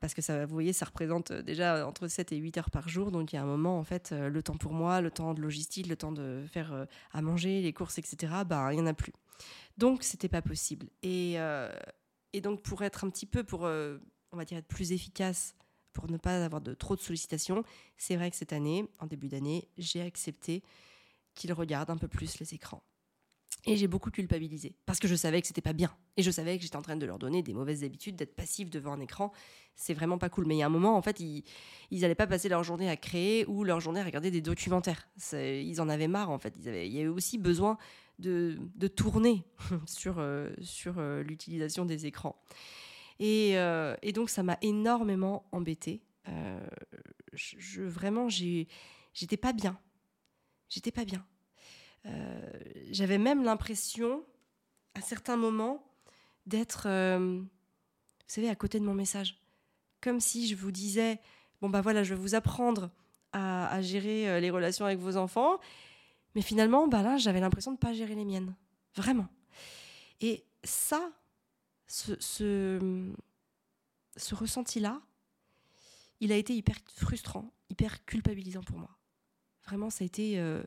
[0.00, 2.88] Parce que ça, vous voyez, ça représente euh, déjà entre 7 et 8 heures par
[2.88, 3.10] jour.
[3.10, 5.34] Donc il y a un moment, en fait, euh, le temps pour moi, le temps
[5.34, 8.86] de logistique, le temps de faire à manger, les courses, etc., bah, il n'y en
[8.86, 9.12] a plus.
[9.76, 10.88] Donc c'était pas possible.
[11.02, 11.36] Et,
[12.32, 15.54] et donc pour être un petit peu, pour, on va dire, être plus efficace,
[15.92, 17.64] pour ne pas avoir de, trop de sollicitations,
[17.96, 20.62] c'est vrai que cette année, en début d'année, j'ai accepté
[21.34, 22.82] qu'ils regardent un peu plus les écrans.
[23.66, 26.56] Et j'ai beaucoup culpabilisé parce que je savais que c'était pas bien et je savais
[26.56, 29.32] que j'étais en train de leur donner des mauvaises habitudes d'être passif devant un écran.
[29.74, 30.46] C'est vraiment pas cool.
[30.46, 31.44] Mais il y a un moment, en fait, ils,
[31.90, 35.08] ils allaient pas passer leur journée à créer ou leur journée à regarder des documentaires.
[35.32, 36.54] Ils en avaient marre, en fait.
[36.64, 37.78] Il y avait aussi besoin
[38.18, 39.44] de, de tourner
[39.86, 42.40] sur, euh, sur euh, l'utilisation des écrans.
[43.20, 46.02] Et, euh, et donc, ça m'a énormément embêtée.
[47.32, 49.78] je, je, vraiment, j'étais pas bien.
[50.68, 51.24] J'étais pas bien.
[52.90, 54.24] J'avais même l'impression,
[54.94, 55.84] à certains moments,
[56.46, 57.44] d'être, vous
[58.26, 59.40] savez, à côté de mon message.
[60.00, 61.20] Comme si je vous disais,
[61.60, 62.90] bon bah voilà, je vais vous apprendre
[63.32, 65.58] à, gérer les relations avec vos enfants.
[66.34, 68.54] Mais finalement, bah là, j'avais l'impression de ne pas gérer les miennes.
[68.94, 69.28] Vraiment.
[70.20, 71.12] Et ça,
[71.86, 73.12] ce,
[74.32, 75.00] ressenti-là,
[76.20, 78.90] il a été hyper frustrant, hyper culpabilisant pour moi.
[79.64, 80.62] Vraiment, ça a été euh,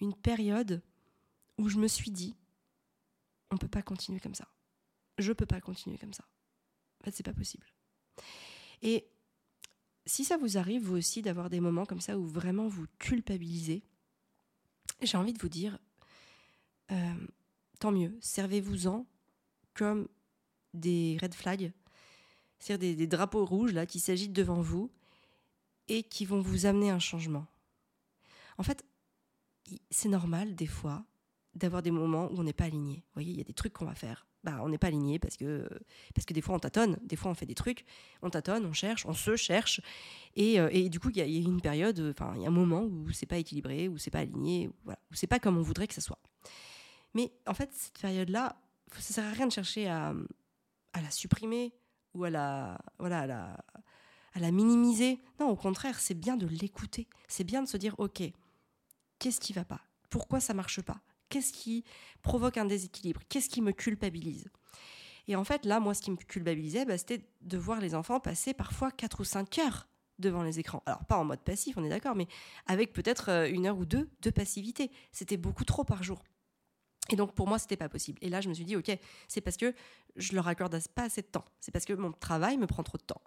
[0.00, 0.82] une période
[1.58, 2.36] où je me suis dit,
[3.50, 4.48] on peut pas continuer comme ça.
[5.18, 6.24] Je peux pas continuer comme ça.
[7.00, 7.66] En fait, c'est pas possible.
[8.82, 9.06] Et
[10.04, 13.82] si ça vous arrive, vous aussi, d'avoir des moments comme ça où vraiment vous culpabilisez,
[15.02, 15.78] j'ai envie de vous dire,
[16.92, 17.14] euh,
[17.80, 19.06] tant mieux, servez-vous-en
[19.74, 20.08] comme
[20.74, 21.72] des red flags,
[22.58, 24.90] c'est-à-dire des, drapeaux rouges là qui s'agitent devant vous
[25.88, 27.46] et qui vont vous amener un changement.
[28.58, 28.84] En fait,
[29.90, 31.04] c'est normal des fois
[31.54, 33.02] d'avoir des moments où on n'est pas aligné.
[33.14, 34.26] Voyez, il y a des trucs qu'on va faire.
[34.44, 35.68] Bah, on n'est pas aligné parce que,
[36.14, 37.84] parce que des fois on tâtonne, des fois on fait des trucs,
[38.22, 39.80] on tâtonne, on cherche, on se cherche.
[40.36, 42.52] Et, euh, et du coup, il y, a une période, enfin, il y a un
[42.52, 45.56] moment où c'est pas équilibré, où c'est pas aligné, où, voilà, où c'est pas comme
[45.56, 46.20] on voudrait que ça soit.
[47.14, 48.56] Mais en fait, cette période-là,
[48.92, 50.14] ça sert à rien de chercher à,
[50.92, 51.72] à la supprimer
[52.14, 53.64] ou à la, voilà, à la,
[54.34, 55.18] à la minimiser.
[55.40, 57.08] Non, au contraire, c'est bien de l'écouter.
[57.26, 58.22] C'est bien de se dire, ok,
[59.18, 59.80] qu'est-ce qui va pas?
[60.10, 61.00] Pourquoi ça marche pas?
[61.28, 61.84] Qu'est-ce qui
[62.22, 63.20] provoque un déséquilibre?
[63.28, 64.48] Qu'est-ce qui me culpabilise?
[65.28, 68.20] Et en fait, là, moi, ce qui me culpabilisait, bah, c'était de voir les enfants
[68.20, 70.82] passer parfois 4 ou 5 heures devant les écrans.
[70.86, 72.28] Alors, pas en mode passif, on est d'accord, mais
[72.66, 74.90] avec peut-être euh, une heure ou deux de passivité.
[75.12, 76.22] C'était beaucoup trop par jour.
[77.10, 78.18] Et donc pour moi, c'était pas possible.
[78.22, 78.90] Et là, je me suis dit, ok,
[79.28, 79.74] c'est parce que
[80.16, 81.44] je leur accorde pas assez de temps.
[81.60, 83.20] C'est parce que mon travail me prend trop de temps.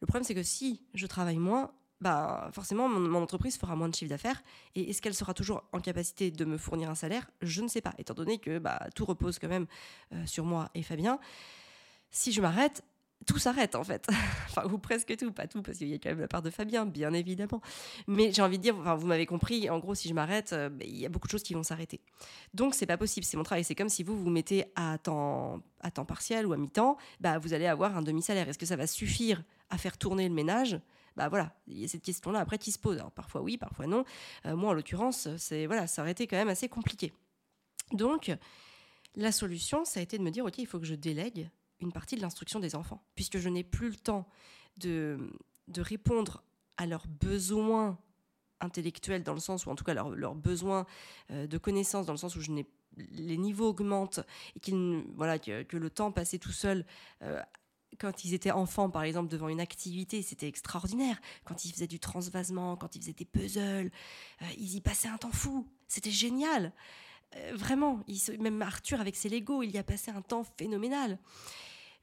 [0.00, 3.94] Le problème, c'est que si je travaille moins, bah forcément, mon, entreprise fera moins de
[3.94, 4.42] chiffre d'affaires.
[4.74, 7.28] Et est-ce qu'elle sera toujours en capacité de me fournir un salaire?
[7.42, 9.66] Je ne sais pas, étant donné que bah, tout repose quand même
[10.12, 11.18] euh, sur moi et Fabien.
[12.10, 12.84] Si je m'arrête,
[13.26, 14.06] tout s'arrête en fait.
[14.48, 16.50] enfin, ou presque tout, pas tout, parce qu'il y a quand même la part de
[16.50, 17.60] Fabien, bien évidemment.
[18.06, 20.84] Mais j'ai envie de dire, vous m'avez compris, en gros, si je m'arrête, euh, bah,
[20.84, 22.00] il y a beaucoup de choses qui vont s'arrêter.
[22.54, 23.64] Donc, c'est pas possible, c'est mon travail.
[23.64, 27.38] C'est comme si vous vous mettez à temps, à temps partiel ou à mi-temps, bah,
[27.38, 28.48] vous allez avoir un demi-salaire.
[28.48, 30.80] Est-ce que ça va suffire à faire tourner le ménage?
[31.18, 32.96] Bah voilà, il y a cette question-là après qui se pose.
[32.98, 34.04] Alors parfois oui, parfois non.
[34.46, 37.12] Euh, moi, en l'occurrence, c'est voilà, ça aurait été quand même assez compliqué.
[37.90, 38.30] Donc,
[39.16, 41.50] la solution, ça a été de me dire, ok, il faut que je délègue
[41.80, 44.28] une partie de l'instruction des enfants, puisque je n'ai plus le temps
[44.76, 45.18] de,
[45.76, 46.44] répondre
[46.76, 47.98] à leurs besoins
[48.60, 50.86] intellectuels, dans le sens où en tout cas leurs, besoins
[51.32, 52.40] euh, de connaissances, dans le sens où
[52.96, 54.20] les niveaux augmentent
[54.54, 54.72] et
[55.16, 56.86] voilà que, le temps passé tout seul
[57.22, 57.42] euh,
[57.98, 61.20] quand ils étaient enfants, par exemple, devant une activité, c'était extraordinaire.
[61.44, 63.90] Quand ils faisaient du transvasement, quand ils faisaient des puzzles,
[64.42, 65.66] euh, ils y passaient un temps fou.
[65.86, 66.72] C'était génial.
[67.54, 68.00] vraiment,
[68.40, 71.18] même Arthur avec ses Legos, il y a passé un temps phénoménal.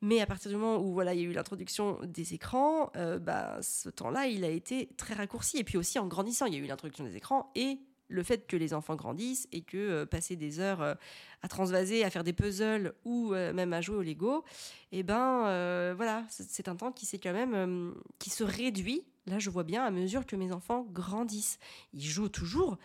[0.02, 3.18] Mais à partir du moment où voilà, il y a eu l'introduction des écrans, euh,
[3.18, 5.58] bah, ce temps-là, il a été très raccourci.
[5.58, 8.48] Et puis aussi en grandissant, il y a eu l'introduction des écrans et le fait
[8.48, 10.96] que les enfants grandissent et que euh, passer des heures euh,
[11.42, 14.44] à transvaser, à faire des puzzles ou même à jouer au Lego,
[14.92, 19.04] eh ben voilà, c'est un temps qui s'est quand même qui se réduit.
[19.28, 21.60] Là, je vois bien à mesure que mes enfants grandissent.
[21.94, 22.80] Ils jouent toujours,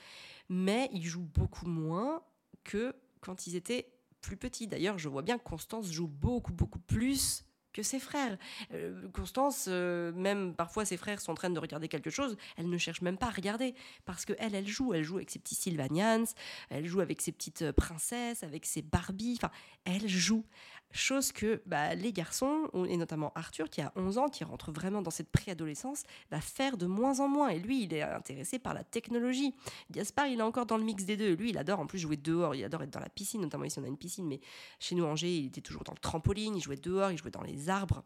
[0.51, 2.23] mais ils jouent beaucoup moins
[2.65, 4.67] que quand ils étaient plus petit.
[4.67, 8.37] D'ailleurs, je vois bien que Constance joue beaucoup, beaucoup plus que ses frères.
[8.73, 12.69] Euh, Constance, euh, même parfois ses frères sont en train de regarder quelque chose, elle
[12.69, 15.39] ne cherche même pas à regarder parce que elle, elle joue, elle joue avec ses
[15.39, 16.25] petits Sylvanians,
[16.69, 19.53] elle joue avec ses petites euh, princesses, avec ses Barbie, enfin,
[19.85, 20.45] elle joue.
[20.93, 25.03] Chose que bah, les garçons, et notamment Arthur, qui a 11 ans, qui rentre vraiment
[25.03, 27.49] dans cette préadolescence, va faire de moins en moins.
[27.49, 29.55] Et lui, il est intéressé par la technologie.
[29.91, 31.35] Gaspard, il est encore dans le mix des deux.
[31.35, 33.79] Lui, il adore en plus jouer dehors, il adore être dans la piscine, notamment ici
[33.79, 34.41] on a une piscine, mais
[34.81, 37.43] chez nous, Angers, il était toujours dans le trampoline, il jouait dehors, il jouait dans
[37.43, 38.03] les arbres.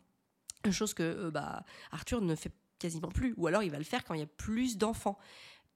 [0.70, 3.34] Chose que euh, bah, Arthur ne fait quasiment plus.
[3.36, 5.18] Ou alors il va le faire quand il y a plus d'enfants.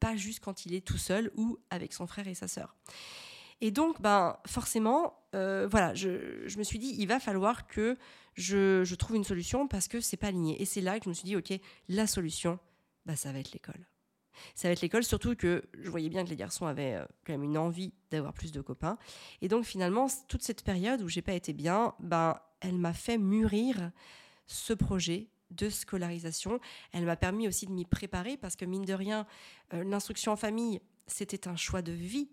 [0.00, 2.76] Pas juste quand il est tout seul ou avec son frère et sa sœur.
[3.60, 7.96] Et donc, ben, forcément, euh, voilà, je, me suis dit, il va falloir que
[8.34, 10.60] je, trouve une solution parce que c'est pas aligné.
[10.62, 11.52] Et c'est là que je me suis dit, ok,
[11.88, 12.58] la solution,
[13.06, 13.86] bah, ça va être l'école.
[14.54, 17.32] Ça va être l'école, surtout que je voyais bien que les garçons avaient euh, quand
[17.32, 18.96] même une envie d'avoir plus de copains.
[19.42, 23.18] Et donc finalement, toute cette période où j'ai pas été bien, ben, elle m'a fait
[23.18, 23.90] mûrir
[24.46, 26.61] ce projet de scolarisation.
[26.92, 29.26] Elle m'a permis aussi de m'y préparer parce que mine de rien,
[29.74, 32.30] euh, l'instruction en famille, c'était un choix de vie.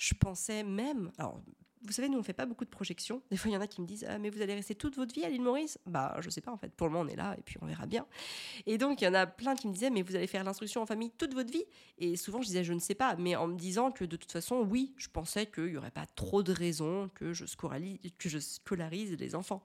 [0.00, 1.42] Je pensais même, alors
[1.82, 3.22] vous savez, nous, on fait pas beaucoup de projections.
[3.30, 4.96] Des fois, il y en a qui me disent ah, Mais vous allez rester toute
[4.96, 5.78] votre vie à l'île Maurice?
[5.86, 6.74] Bah, je sais pas, en fait.
[6.74, 8.06] Pour le moment, on est là et puis on verra bien.
[8.66, 10.82] Et donc, il y en a plein qui me disaient Mais vous allez faire l'instruction
[10.82, 11.64] en famille toute votre vie?
[11.98, 13.16] Et souvent, je disais Je ne sais pas.
[13.16, 16.06] Mais en me disant que de toute façon, oui, je pensais qu'il n'y aurait pas
[16.16, 17.44] trop de raisons que je,
[18.18, 19.62] que je scolarise les enfants.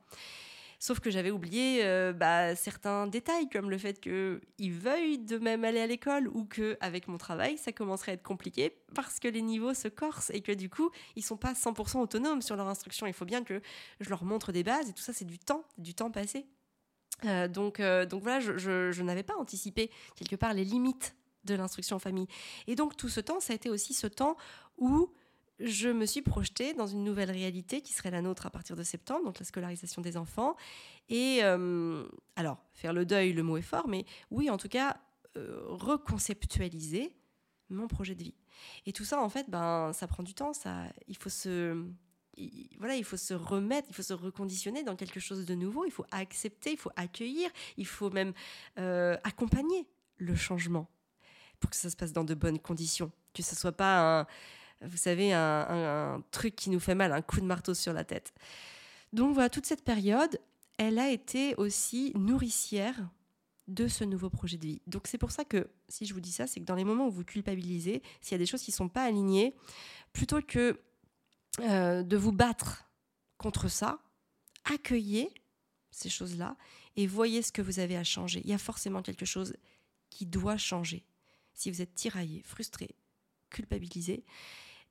[0.80, 5.64] Sauf que j'avais oublié euh, bah, certains détails, comme le fait qu'ils veuillent de même
[5.64, 9.42] aller à l'école ou qu'avec mon travail, ça commencerait à être compliqué parce que les
[9.42, 13.08] niveaux se corsent et que du coup, ils sont pas 100% autonomes sur leur instruction.
[13.08, 13.62] Il faut bien que
[14.00, 16.46] je leur montre des bases et tout ça, c'est du temps, du temps passé.
[17.24, 21.16] Euh, donc, euh, donc voilà, je, je n'avais pas anticipé quelque part les limites
[21.46, 22.28] de l'instruction en famille.
[22.68, 24.36] Et donc tout ce temps, ça a été aussi ce temps
[24.78, 25.12] où
[25.60, 28.84] je me suis projetée dans une nouvelle réalité qui serait la nôtre à partir de
[28.84, 30.56] septembre, donc la scolarisation des enfants.
[31.10, 34.98] Et euh, alors, faire le deuil, le mot est fort, mais oui, en tout cas,
[35.38, 37.16] euh, reconceptualiser
[37.70, 38.36] mon projet de vie.
[38.86, 40.54] Et tout ça, en fait, ben, ça prend du temps.
[40.54, 41.86] Ça, il faut se,
[42.78, 45.86] voilà, il faut se remettre, il faut se reconditionner dans quelque chose de nouveau.
[45.86, 48.34] Il faut accepter, il faut accueillir, il faut même
[48.78, 49.88] euh, accompagner
[50.18, 50.88] le changement
[51.60, 54.28] pour que ça se passe dans de bonnes conditions, que ce soit pas un
[54.88, 58.34] vous savez, un, truc qui nous fait mal, un coup de marteau sur la tête.
[59.14, 60.40] Donc voilà, toute cette période,
[60.78, 62.96] elle a été aussi nourricière
[63.68, 64.82] de ce nouveau projet de vie.
[64.88, 67.08] Donc c'est pour ça que si je vous dis ça, c'est que dans les moments
[67.08, 69.56] où vous culpabilisez, s'il y a des choses qui ne sont pas alignées,
[70.14, 70.80] plutôt que
[71.62, 72.86] euh, de vous battre
[73.38, 74.00] contre ça,
[74.66, 75.30] accueillez
[75.92, 76.58] ces choses-là
[76.96, 78.42] et voyez ce que vous avez à changer.
[78.44, 79.56] Il y a forcément quelque chose
[80.10, 81.06] qui doit changer.
[81.54, 82.96] Si vous êtes tiraillé, frustré,
[83.50, 84.24] culpabilisé,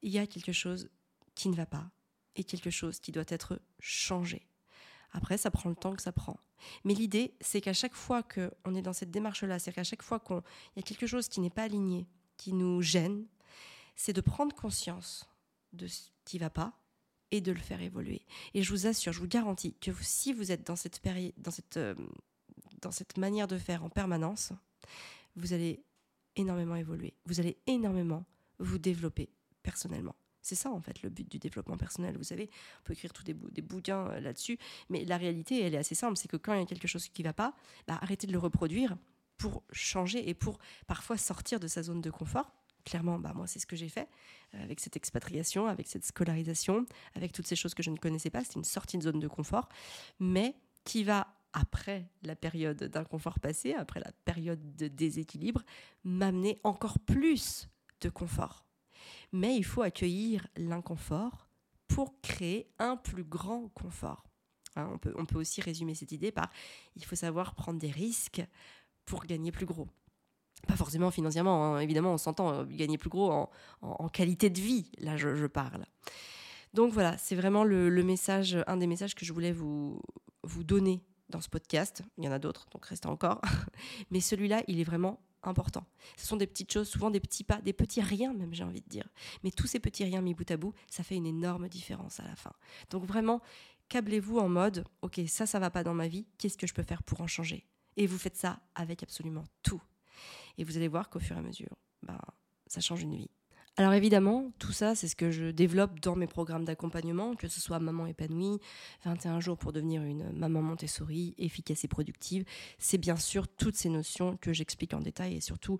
[0.04, 0.90] il y a quelque chose
[1.34, 1.90] qui ne va pas
[2.36, 4.46] et quelque chose qui doit être changé.
[5.12, 6.38] Après, ça prend le temps que ça prend.
[6.84, 10.20] Mais l'idée, c'est qu'à chaque fois qu'on est dans cette démarche-là, c'est qu'à chaque fois
[10.20, 10.42] qu'il
[10.76, 13.24] y a quelque chose qui n'est pas aligné, qui nous gêne,
[13.96, 15.26] c'est de prendre conscience
[15.72, 16.78] de ce qui ne va pas
[17.30, 18.26] et de le faire évoluer.
[18.52, 21.00] Et je vous assure, je vous garantis que si vous êtes dans cette,
[21.76, 21.94] euh,
[22.82, 24.52] dans cette manière de faire en permanence,
[25.36, 25.82] vous allez
[26.36, 27.14] énormément évoluer.
[27.24, 28.24] Vous allez énormément
[28.58, 29.30] vous développer
[29.64, 30.14] personnellement.
[30.44, 32.16] C'est ça en fait le but du développement personnel.
[32.18, 32.50] Vous savez,
[32.80, 34.58] on peut écrire tous des, bouquins euh, là-dessus,
[34.90, 36.16] mais la réalité, elle est assez simple.
[36.16, 37.54] C'est que quand il y a quelque chose qui ne va pas,
[37.88, 38.94] bah, arrêtez de le reproduire
[39.38, 42.52] pour changer et pour parfois sortir de sa zone de confort.
[42.84, 44.10] Clairement, bah, moi, c'est ce que j'ai fait
[44.54, 46.84] euh, avec cette expatriation, avec cette scolarisation,
[47.14, 48.44] avec toutes ces choses que je ne connaissais pas.
[48.44, 49.70] C'était une sortie de zone de confort,
[50.20, 50.54] mais
[50.84, 55.62] qui va après la période d'inconfort passé, après la période de déséquilibre,
[56.02, 57.70] m'amener encore plus
[58.02, 58.66] de confort
[59.34, 61.48] mais il faut accueillir l'inconfort
[61.88, 64.24] pour créer un plus grand confort.
[64.76, 66.50] Hein, on, peut, on peut aussi résumer cette idée par
[66.94, 68.42] il faut savoir prendre des risques
[69.04, 69.88] pour gagner plus gros.
[70.68, 73.50] Pas forcément financièrement, hein, évidemment, on s'entend euh, gagner plus gros
[73.82, 75.84] en, qualité de vie, là je, parle.
[76.72, 80.00] Donc voilà, c'est vraiment le, message, un des messages que je voulais vous,
[80.44, 82.02] vous donner dans ce podcast.
[82.18, 83.42] Il y en a d'autres, donc restez encore.
[84.12, 85.20] Mais celui-là, il est vraiment
[86.16, 88.80] Ce sont des petites choses, souvent des petits pas, des petits riens même, j'ai envie
[88.80, 89.08] de dire.
[89.42, 92.24] Mais tous ces petits riens mis bout à bout, ça fait une énorme différence à
[92.24, 92.52] la fin.
[92.90, 93.40] Donc vraiment,
[93.88, 96.82] câblez-vous en mode, ok, ça, ça va pas dans ma vie, qu'est-ce que je peux
[96.82, 97.66] faire pour en changer?
[97.96, 99.82] Et vous faites ça avec absolument tout.
[100.58, 102.18] Et vous allez voir qu'au fur et à mesure, ben,
[102.66, 103.30] ça change une vie.
[103.76, 107.60] Alors évidemment, tout ça, c'est ce que je développe dans mes programmes d'accompagnement, que ce
[107.60, 108.60] soit Maman épanouie,
[109.04, 112.44] 21 jours pour devenir une maman Montessori, efficace et productive.
[112.78, 115.78] C'est bien sûr toutes ces notions que j'explique en détail et surtout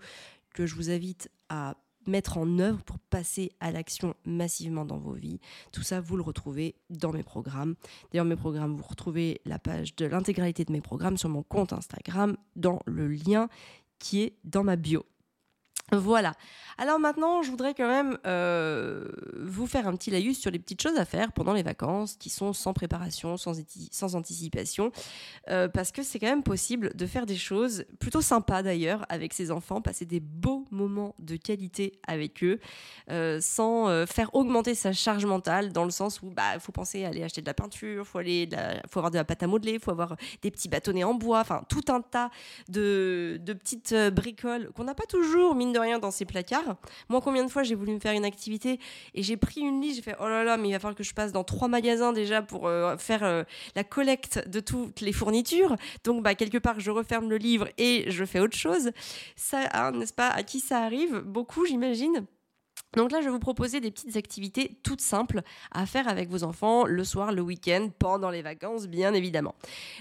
[0.53, 5.13] que je vous invite à mettre en œuvre pour passer à l'action massivement dans vos
[5.13, 5.39] vies.
[5.71, 7.75] Tout ça, vous le retrouvez dans mes programmes.
[8.11, 11.71] D'ailleurs, mes programmes, vous retrouvez la page de l'intégralité de mes programmes sur mon compte
[11.71, 13.47] Instagram dans le lien
[13.99, 15.05] qui est dans ma bio.
[15.91, 16.33] Voilà.
[16.77, 19.07] Alors maintenant, je voudrais quand même euh,
[19.39, 22.29] vous faire un petit laïus sur les petites choses à faire pendant les vacances qui
[22.29, 23.53] sont sans préparation, sans,
[23.91, 24.91] sans anticipation,
[25.49, 29.31] euh, parce que c'est quand même possible de faire des choses plutôt sympas d'ailleurs avec
[29.31, 32.59] ses enfants, passer des beaux moments de qualité avec eux,
[33.09, 37.09] euh, sans faire augmenter sa charge mentale, dans le sens où bah faut penser à
[37.09, 38.49] aller acheter de la peinture, faut aller,
[38.89, 41.63] faut avoir de la pâte à modeler, faut avoir des petits bâtonnets en bois, enfin
[41.69, 42.31] tout un tas
[42.69, 46.77] de, de petites bricoles qu'on n'a pas toujours mine rien dans ces placards.
[47.09, 48.79] Moi, combien de fois j'ai voulu me faire une activité
[49.13, 51.03] et j'ai pris une liste, j'ai fait oh là là, mais il va falloir que
[51.03, 53.43] je passe dans trois magasins déjà pour euh, faire euh,
[53.75, 55.75] la collecte de toutes les fournitures.
[56.03, 58.91] Donc, bah, quelque part, je referme le livre et je fais autre chose.
[59.35, 61.19] Ça, hein, n'est-ce pas, à qui ça arrive?
[61.19, 62.25] Beaucoup, j'imagine.
[62.95, 65.41] Donc là, je vais vous proposer des petites activités toutes simples
[65.71, 69.55] à faire avec vos enfants le soir, le week-end, pendant les vacances, bien évidemment.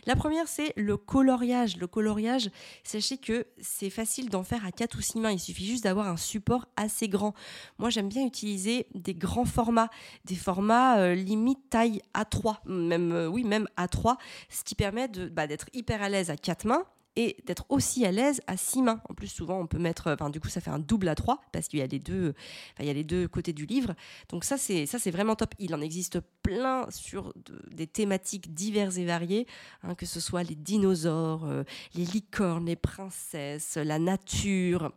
[0.07, 1.77] La première, c'est le coloriage.
[1.77, 2.51] Le coloriage,
[2.85, 5.33] sachez que c'est facile d'en faire à 4 ou 6 mains.
[5.33, 7.35] Il suffit juste d'avoir un support assez grand.
[7.79, 9.89] Moi, j'aime bien utiliser des grands formats,
[10.25, 14.17] des formats euh, limite taille A3, même, euh, oui, même A3,
[14.49, 16.85] ce qui permet bah, d'être hyper à l'aise à 4 mains
[17.17, 19.01] et d'être aussi à l'aise à six mains.
[19.09, 21.41] En plus, souvent, on peut mettre, enfin, du coup, ça fait un double à trois
[21.53, 22.35] parce qu'il y a les deux,
[22.81, 23.95] il y a les deux côtés du livre.
[24.29, 25.55] Donc ça, c'est ça, c'est vraiment top.
[25.59, 27.33] Il en existe plein sur
[27.71, 29.47] des thématiques diverses et variées,
[29.83, 34.93] hein, que ce soit les dinosaures, euh, les licornes, les princesses, la nature.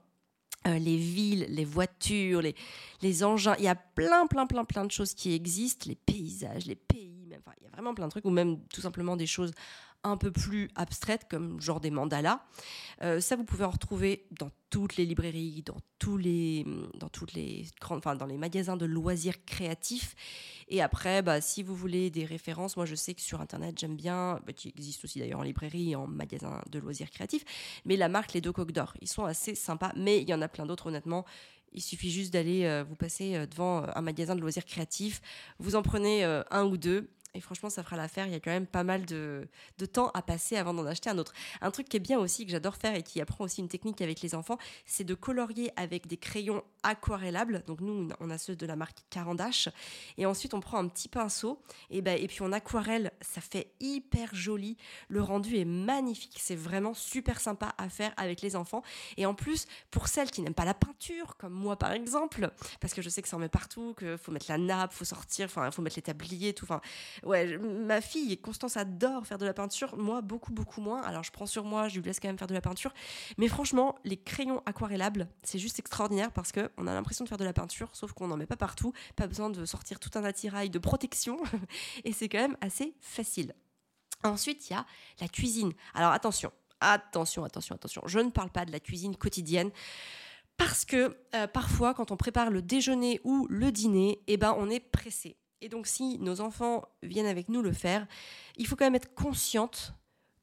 [0.67, 2.55] Euh, les villes, les voitures, les,
[3.01, 6.65] les engins, il y a plein, plein, plein, plein de choses qui existent, les paysages,
[6.65, 9.15] les pays, même, enfin, il y a vraiment plein de trucs, ou même tout simplement
[9.15, 9.51] des choses
[10.03, 12.41] un peu plus abstraites, comme genre des mandalas.
[13.01, 17.33] Euh, ça, vous pouvez en retrouver dans toutes les librairies, dans tous les, dans toutes
[17.33, 20.15] les enfin, dans les magasins de loisirs créatifs.
[20.67, 23.95] Et après, bah, si vous voulez des références, moi je sais que sur Internet, j'aime
[23.95, 27.45] bien, bah, qui existe aussi d'ailleurs en librairie et en magasin de loisirs créatifs,
[27.85, 28.93] mais la marque Les Deux Coques d'Or.
[29.01, 31.25] Ils sont assez sympas, mais il y en a plein d'autres, honnêtement.
[31.73, 35.21] Il suffit juste d'aller euh, vous passer euh, devant un magasin de loisirs créatifs,
[35.59, 38.25] vous en prenez un ou deux et franchement, ça fera l'affaire.
[38.27, 39.47] Il y a quand même pas mal de,
[39.91, 41.33] temps à passer avant d'en acheter un autre.
[41.61, 44.01] Un truc qui est bien aussi, que j'adore faire et qui apprend aussi une technique
[44.01, 47.63] avec les enfants, c'est de colorier avec des crayons aquarellables.
[47.67, 49.69] Donc nous, on a ceux de la marque Carandache.
[50.17, 53.11] Et ensuite, on prend un petit pinceau et, ben, et puis on aquarelle.
[53.21, 54.77] Ça fait hyper joli.
[55.07, 56.37] Le rendu est magnifique.
[56.41, 58.81] C'est vraiment super sympa à faire avec les enfants.
[59.17, 62.93] Et en plus, pour celles qui n'aiment pas la peinture, comme moi par exemple, parce
[62.93, 65.45] que je sais que ça en met partout, qu'il faut mettre la nappe, faut sortir,
[65.45, 66.65] enfin, il faut mettre les tabliers, tout.
[66.65, 66.81] Enfin,
[67.23, 69.97] ouais, ma fille, Constance, adore faire de la peinture.
[69.97, 71.01] Moi, beaucoup, beaucoup moins.
[71.01, 72.93] Alors, je prends sur moi, je lui laisse quand même faire de la peinture.
[73.37, 77.45] Mais franchement, les crayons aquarellables, c'est juste extraordinaire parce qu'on a l'impression de faire de
[77.45, 78.93] la peinture, sauf qu'on n'en met pas partout.
[79.15, 81.39] Pas besoin de sortir tout un attirail de protection.
[82.03, 83.53] Et c'est quand même assez facile.
[84.23, 84.85] Ensuite, il y a
[85.21, 85.73] la cuisine.
[85.93, 86.51] Alors, attention,
[86.81, 88.01] attention, attention, attention.
[88.05, 89.71] Je ne parle pas de la cuisine quotidienne
[90.57, 94.69] parce que euh, parfois, quand on prépare le déjeuner ou le dîner, eh ben, on
[94.69, 95.37] est pressé.
[95.61, 98.07] Et donc si nos enfants viennent avec nous le faire,
[98.57, 99.93] il faut quand même être consciente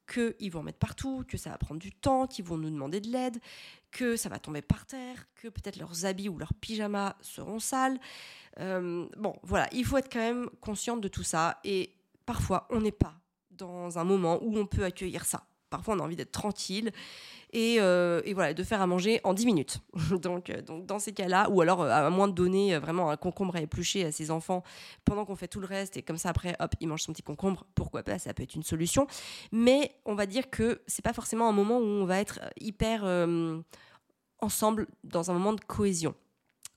[0.07, 3.01] qu'ils vont en mettre partout, que ça va prendre du temps, qu'ils vont nous demander
[3.01, 3.39] de l'aide,
[3.91, 7.99] que ça va tomber par terre, que peut-être leurs habits ou leurs pyjamas seront sales.
[8.59, 11.59] Euh, bon, voilà, il faut être quand même consciente de tout ça.
[11.63, 11.95] Et
[12.25, 13.15] parfois, on n'est pas
[13.51, 15.47] dans un moment où on peut accueillir ça.
[15.75, 16.93] Parfois, on a envie d'être tranquille
[17.53, 19.79] euh, et, voilà, de faire à manger en 10 minutes.
[20.21, 23.17] donc, euh, donc, dans ces cas-là, ou alors euh, à moins de donner vraiment un
[23.17, 24.63] concombre à éplucher à ses enfants
[25.03, 27.23] pendant qu'on fait tout le reste, et comme ça après, hop, il mange son petit
[27.23, 29.05] concombre, pourquoi pas, ça peut être une solution.
[29.51, 33.05] Mais on va dire que c'est pas forcément un moment où on va être hyper
[34.39, 36.15] ensemble dans un moment de cohésion.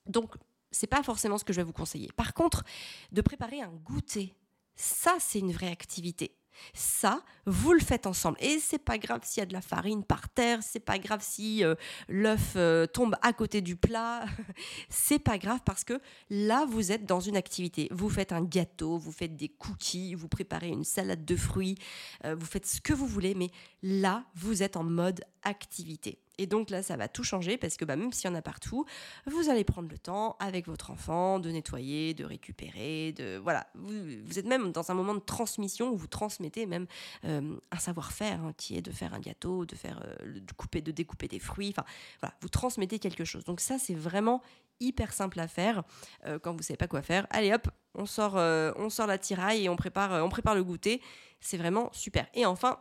[0.06, 0.34] Donc,
[0.72, 2.08] c'est pas forcément ce que je vais vous conseiller.
[2.16, 2.64] Par contre,
[3.12, 4.34] de préparer un goûter,
[4.74, 6.37] ça, c'est une vraie activité.
[6.74, 8.36] Ça, vous le faites ensemble.
[8.40, 11.20] Et c'est pas grave s'il y a de la farine par terre, c'est pas grave
[11.22, 11.74] si euh,
[12.08, 14.24] l'œuf euh, tombe à côté du plat.
[14.88, 16.00] c'est pas grave parce que
[16.30, 17.88] là, vous êtes dans une activité.
[17.90, 21.76] Vous faites un gâteau, vous faites des cookies, vous préparez une salade de fruits,
[22.24, 23.50] euh, vous faites ce que vous voulez, mais
[23.82, 26.18] là, vous êtes en mode activité.
[26.38, 28.42] Et donc là, ça va tout changer parce que bah, même s'il y en a
[28.42, 28.86] partout,
[29.26, 33.66] vous allez prendre le temps avec votre enfant de nettoyer, de récupérer, de voilà.
[33.74, 36.86] Vous, êtes même dans un moment de transmission où vous transmettez même
[37.24, 40.80] euh, un savoir-faire hein, qui est de faire un gâteau, de faire euh, de couper,
[40.80, 41.74] de découper des fruits.
[41.76, 43.44] Enfin vous transmettez quelque chose.
[43.44, 44.40] Donc ça, c'est vraiment
[44.80, 45.82] hyper simple à faire
[46.24, 47.26] euh, quand vous savez pas quoi faire.
[47.30, 49.18] Allez hop, on sort, on sort la
[49.54, 51.02] et on prépare, on prépare le goûter.
[51.40, 52.26] C'est vraiment super.
[52.34, 52.78] Et enfin,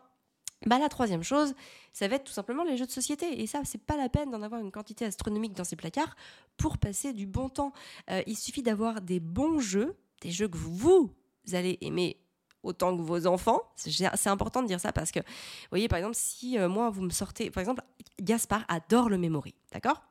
[0.65, 1.53] bah, la troisième chose,
[1.93, 3.41] ça va être tout simplement les jeux de société.
[3.41, 6.15] Et ça, c'est pas la peine d'en avoir une quantité astronomique dans ces placards
[6.57, 7.73] pour passer du bon temps.
[8.09, 11.13] Euh, il suffit d'avoir des bons jeux, des jeux que vous,
[11.53, 12.17] allez aimer
[12.63, 13.61] autant que vos enfants.
[13.75, 15.25] C'est important de dire ça parce que, vous
[15.69, 17.83] voyez, par exemple, si euh, moi, vous me sortez, par exemple,
[18.19, 20.01] Gaspard adore le memory, d'accord?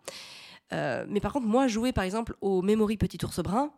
[0.72, 3.72] Euh, Mais par contre, moi, jouer par exemple au memory Petit Ours Brun,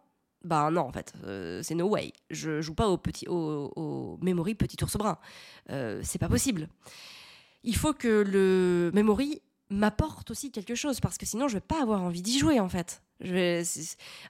[0.45, 2.13] bah non, en fait, euh, c'est no way.
[2.31, 5.19] Je joue pas au, petit, au, memory petit ours brun.
[5.71, 6.69] Euh, c'est pas possible.
[7.65, 11.83] Il faut que le memory m'apporte aussi quelque chose parce que sinon je vais pas
[11.83, 13.03] avoir envie d'y jouer en fait.
[13.21, 13.63] Je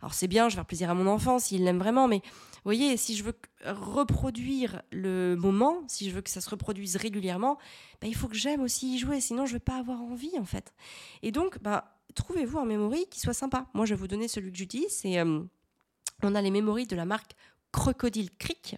[0.00, 2.64] alors c'est bien, je vais faire plaisir à mon enfant s'il l'aime vraiment, mais vous
[2.64, 3.34] voyez, si je veux
[3.64, 7.58] reproduire le moment, si je veux que ça se reproduise régulièrement,
[8.00, 10.44] bah, il faut que j'aime aussi y jouer, sinon je vais pas avoir envie en
[10.44, 10.72] fait.
[11.22, 13.66] Et donc, bah, trouvez-vous un memory qui soit sympa.
[13.74, 15.42] Moi, je vais vous donner celui que j'utilise, c'est euh,
[16.22, 17.32] on a les mémories de la marque
[17.72, 18.76] Crocodile Creek.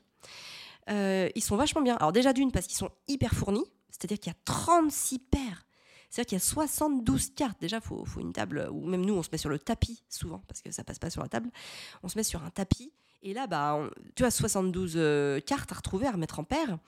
[0.88, 1.96] Euh, ils sont vachement bien.
[1.96, 5.66] Alors déjà d'une parce qu'ils sont hyper fournis, c'est-à-dire qu'il y a 36 paires.
[6.08, 7.60] C'est-à-dire qu'il y a 72 cartes.
[7.60, 10.42] Déjà, il faut, une table, ou même nous, on se met sur le tapis souvent,
[10.48, 11.50] parce que ça passe pas sur la table.
[12.02, 12.92] On se met sur un tapis.
[13.22, 13.78] Et là, bah,
[14.16, 16.78] tu as 72 cartes à retrouver, à remettre en paire.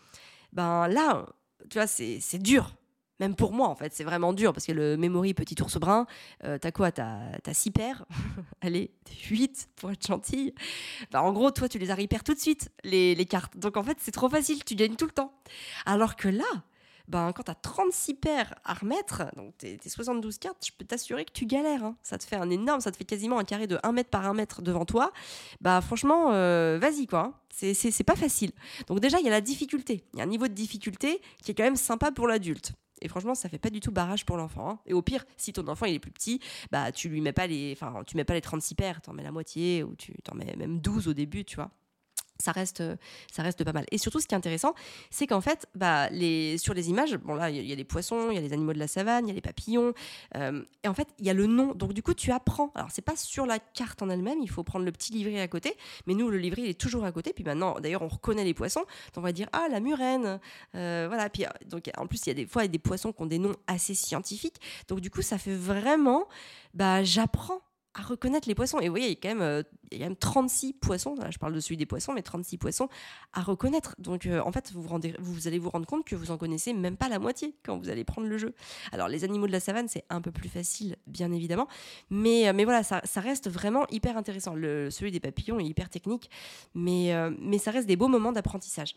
[0.53, 1.27] Ben là,
[1.71, 2.75] tu vois, c'est dur
[3.21, 6.07] même pour moi en fait, c'est vraiment dur parce que le memory petit ours brun,
[6.45, 8.05] euh, t'as quoi T'as as 6 paires,
[8.61, 8.91] allez,
[9.31, 10.55] 8 pour être gentil.
[11.11, 13.57] Bah, en gros, toi tu les as repères tout de suite, les, cartes.
[13.57, 15.33] Donc en fait, c'est trop facile, tu gagnes tout le temps.
[15.87, 16.45] Alors que là,
[17.09, 21.25] ben, quand tu as 36 paires à remettre, donc tes, 72 cartes, je peux t'assurer
[21.25, 21.85] que tu galères.
[21.85, 21.97] Hein.
[22.03, 24.27] Ça te fait un énorme, ça te fait quasiment un carré de 1 mètre par
[24.27, 25.13] 1 mètre devant toi.
[25.61, 27.21] Bah franchement, euh, vas-y quoi.
[27.21, 27.35] Hein.
[27.51, 28.53] C'est pas facile.
[28.87, 30.05] Donc déjà, il y a la difficulté.
[30.15, 32.73] Il y a un niveau de difficulté qui est quand même sympa pour l'adulte.
[33.03, 34.71] Et franchement, ça fait pas du tout barrage pour l'enfant.
[34.71, 34.79] Hein.
[34.87, 36.41] Et au pire, si ton enfant il est plus petit,
[36.71, 39.23] bah tu lui mets pas les, enfin tu mets pas les 36 paires, t'en mets
[39.23, 41.71] la moitié ou tu t'en mets même 12 au début, tu vois
[42.39, 42.97] ça reste, euh,
[43.31, 43.87] ça reste pas mal.
[43.91, 44.75] Et surtout, ce qui est intéressant,
[45.11, 48.31] c'est qu'en fait, bah, les, sur les images, bon là, il y, a les poissons,
[48.31, 49.95] il y a les animaux de la savane, il y a les papillons,
[50.37, 51.75] euh, et en fait, il y a le nom.
[51.75, 52.73] Donc du coup, tu apprends.
[52.75, 55.49] Alors, c'est pas sur la carte en elle-même, il faut prendre le petit livret à
[55.49, 55.77] côté,
[56.07, 57.33] mais nous, le livret, il est toujours à côté.
[57.33, 58.81] Puis maintenant, d'ailleurs, on reconnaît les poissons,
[59.15, 60.41] donc on va dire ah la murène,
[60.75, 61.29] euh, voilà.
[61.31, 63.57] Puis donc en plus, il y a des fois des poissons qui ont des noms
[63.67, 64.61] assez scientifiques.
[64.89, 66.27] Donc du coup, ça fait vraiment,
[66.75, 67.61] bah, j'apprends
[67.95, 68.79] à reconnaître les poissons.
[68.81, 71.15] Et vous voyez, il y a quand même, euh, il y a même 36 poissons,
[71.31, 72.89] je parle de celui des poissons, mais 36 poissons
[73.33, 73.95] à reconnaître.
[73.99, 74.83] Donc euh, en fait, vous,
[75.19, 77.89] vous, allez vous rendre compte que vous en connaissez même pas la moitié quand vous
[77.91, 78.55] allez prendre le jeu.
[78.93, 81.69] Alors les animaux de la savane, c'est un peu plus facile, bien évidemment,
[82.11, 84.55] mais, euh, mais voilà, ça, ça, reste vraiment hyper intéressant.
[84.55, 86.31] Le, celui des papillons est hyper technique,
[86.75, 88.97] mais, mais ça reste des beaux moments d'apprentissage.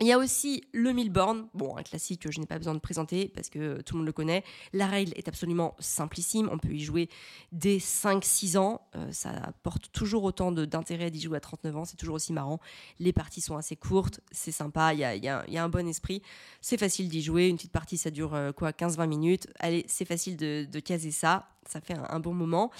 [0.00, 2.80] Il y a aussi le Milborn, bon, un classique que je n'ai pas besoin de
[2.80, 4.42] présenter parce que tout le monde le connaît.
[4.72, 7.08] La règle est absolument simplissime, on peut y jouer
[7.52, 8.80] dès 5-6 ans.
[8.96, 12.58] Euh, ça apporte toujours autant d'intérêt d'y jouer à 39 ans, c'est toujours aussi marrant.
[12.98, 16.22] Les parties sont assez courtes, c'est sympa, il y a, un bon esprit.
[16.60, 19.46] C'est facile d'y jouer, une petite partie ça dure euh, quoi 15-20 minutes.
[19.60, 22.70] Allez, c'est facile de caser ça ça fait un, bon moment.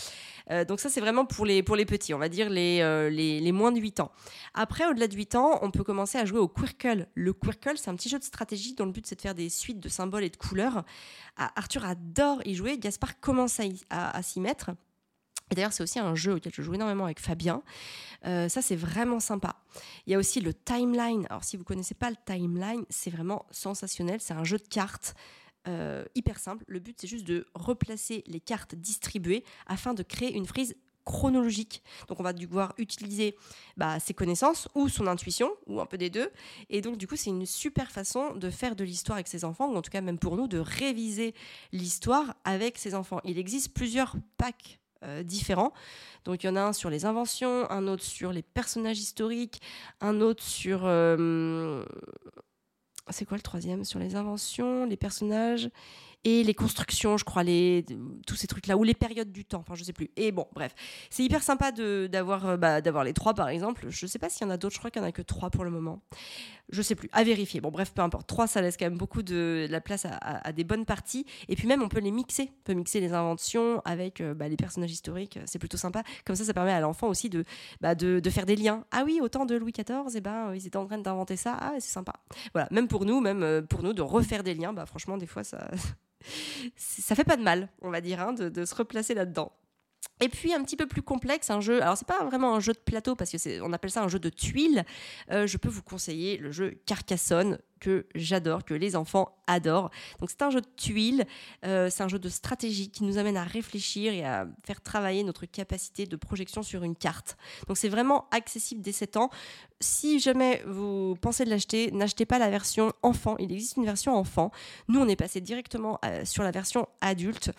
[0.50, 3.10] Euh, donc ça, c'est vraiment pour les, pour les petits, on va dire les, euh,
[3.10, 4.12] les, moins de 8 ans.
[4.54, 7.06] Après, au-delà de 8 ans, on peut commencer à jouer au Quirkle.
[7.14, 9.48] Le Quirkle, c'est un petit jeu de stratégie dont le but, c'est de faire des
[9.48, 10.84] suites de symboles et de couleurs.
[11.36, 13.64] Ah, Arthur adore y jouer, Gaspard commence à,
[14.16, 14.70] à, s'y mettre.
[15.50, 17.62] Et d'ailleurs, c'est aussi un jeu auquel je joue énormément avec Fabien.
[18.24, 19.56] Euh, ça, c'est vraiment sympa.
[20.06, 21.26] Il y a aussi le timeline.
[21.28, 24.20] Alors, si vous connaissez pas le timeline, c'est vraiment sensationnel.
[24.20, 25.14] C'est un jeu de cartes
[25.68, 26.64] euh, hyper simple.
[26.66, 31.82] Le but, c'est juste de replacer les cartes distribuées afin de créer une frise chronologique.
[32.08, 33.36] Donc on va devoir utiliser
[33.76, 36.30] bah, ses connaissances ou son intuition, ou un peu des deux.
[36.70, 39.68] Et donc du coup c'est une super façon de faire de l'histoire avec ses enfants,
[39.68, 41.34] ou en tout cas même pour nous, de réviser
[41.72, 43.20] l'histoire avec ses enfants.
[43.24, 45.72] Il existe plusieurs packs euh, différents.
[46.24, 49.60] Donc il y en a un sur les inventions, un autre sur les personnages historiques,
[50.00, 50.82] un autre sur...
[50.84, 51.84] Euh,
[53.10, 53.84] c'est quoi le troisième?
[53.84, 55.70] Sur les inventions, les personnages
[56.24, 57.84] et les constructions, je crois, les,
[58.26, 60.10] tous ces trucs-là, ou les périodes du temps, enfin je sais plus.
[60.16, 60.74] Et bon, bref,
[61.10, 63.86] c'est hyper sympa d'avoir euh, bah, les trois par exemple.
[63.88, 65.22] Je sais pas s'il y en a d'autres, je crois qu'il y en a que
[65.22, 66.02] trois pour le moment.
[66.70, 67.60] Je sais plus, à vérifier.
[67.60, 68.26] Bon, bref, peu importe.
[68.26, 71.26] Trois, ça laisse quand même beaucoup de, la place à, des bonnes parties.
[71.48, 72.50] Et puis même, on peut les mixer.
[72.50, 75.38] On peut mixer les inventions avec euh, bah, les personnages historiques.
[75.44, 76.02] C'est plutôt sympa.
[76.24, 77.44] Comme ça, ça permet à l'enfant aussi de,
[77.80, 78.86] bah, de, faire des liens.
[78.90, 81.58] Ah oui, autant de Louis XIV, eh ben, ils étaient en train d'inventer ça.
[81.60, 82.14] Ah, c'est sympa.
[82.54, 85.26] Voilà, même pour nous, même euh, pour nous, de refaire des liens, bah, franchement, des
[85.26, 85.68] fois, ça,
[86.76, 89.52] ça fait pas de mal, on va dire, hein, de, se replacer là-dedans.
[90.20, 91.82] Et puis un petit peu plus complexe, un jeu.
[91.82, 94.18] Alors c'est pas vraiment un jeu de plateau parce que on appelle ça un jeu
[94.18, 94.84] de tuiles.
[95.30, 99.90] Euh, je peux vous conseiller le jeu Carcassonne que j'adore, que les enfants adorent.
[100.20, 101.26] Donc c'est un jeu de tuiles,
[101.64, 105.24] euh, c'est un jeu de stratégie qui nous amène à réfléchir et à faire travailler
[105.24, 107.36] notre capacité de projection sur une carte.
[107.66, 109.30] Donc c'est vraiment accessible dès 7 ans.
[109.80, 113.36] Si jamais vous pensez de l'acheter, n'achetez pas la version enfant.
[113.40, 114.52] Il existe une version enfant.
[114.86, 117.50] Nous, on est passé directement euh, sur la version adulte.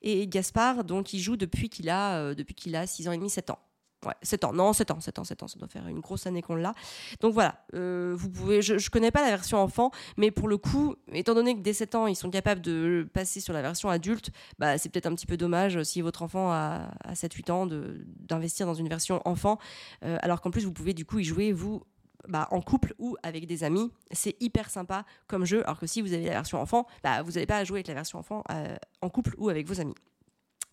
[0.00, 3.18] Et Gaspard, donc, il joue depuis qu'il a, euh, depuis qu'il a 6 ans et
[3.18, 3.58] demi, 7 ans.
[4.04, 4.52] Ouais, 7 ans.
[4.52, 5.48] Non, 7 ans, 7 ans, 7 ans.
[5.48, 6.74] Ça doit faire une grosse année qu'on l'a.
[7.20, 8.60] Donc voilà, euh, vous pouvez.
[8.62, 11.72] Je, ne connais pas la version enfant, mais pour le coup, étant donné que dès
[11.72, 15.14] 7 ans, ils sont capables de passer sur la version adulte, bah, c'est peut-être un
[15.14, 19.58] petit peu dommage si votre enfant a, 7-8 ans d'investir dans une version enfant,
[20.04, 21.82] euh, alors qu'en plus, vous pouvez du coup y jouer, vous,
[22.28, 23.90] bah, en couple ou avec des amis.
[24.10, 27.32] C'est hyper sympa comme jeu, alors que si vous avez la version enfant, bah, vous
[27.32, 29.94] n'allez pas jouer avec la version enfant euh, en couple ou avec vos amis.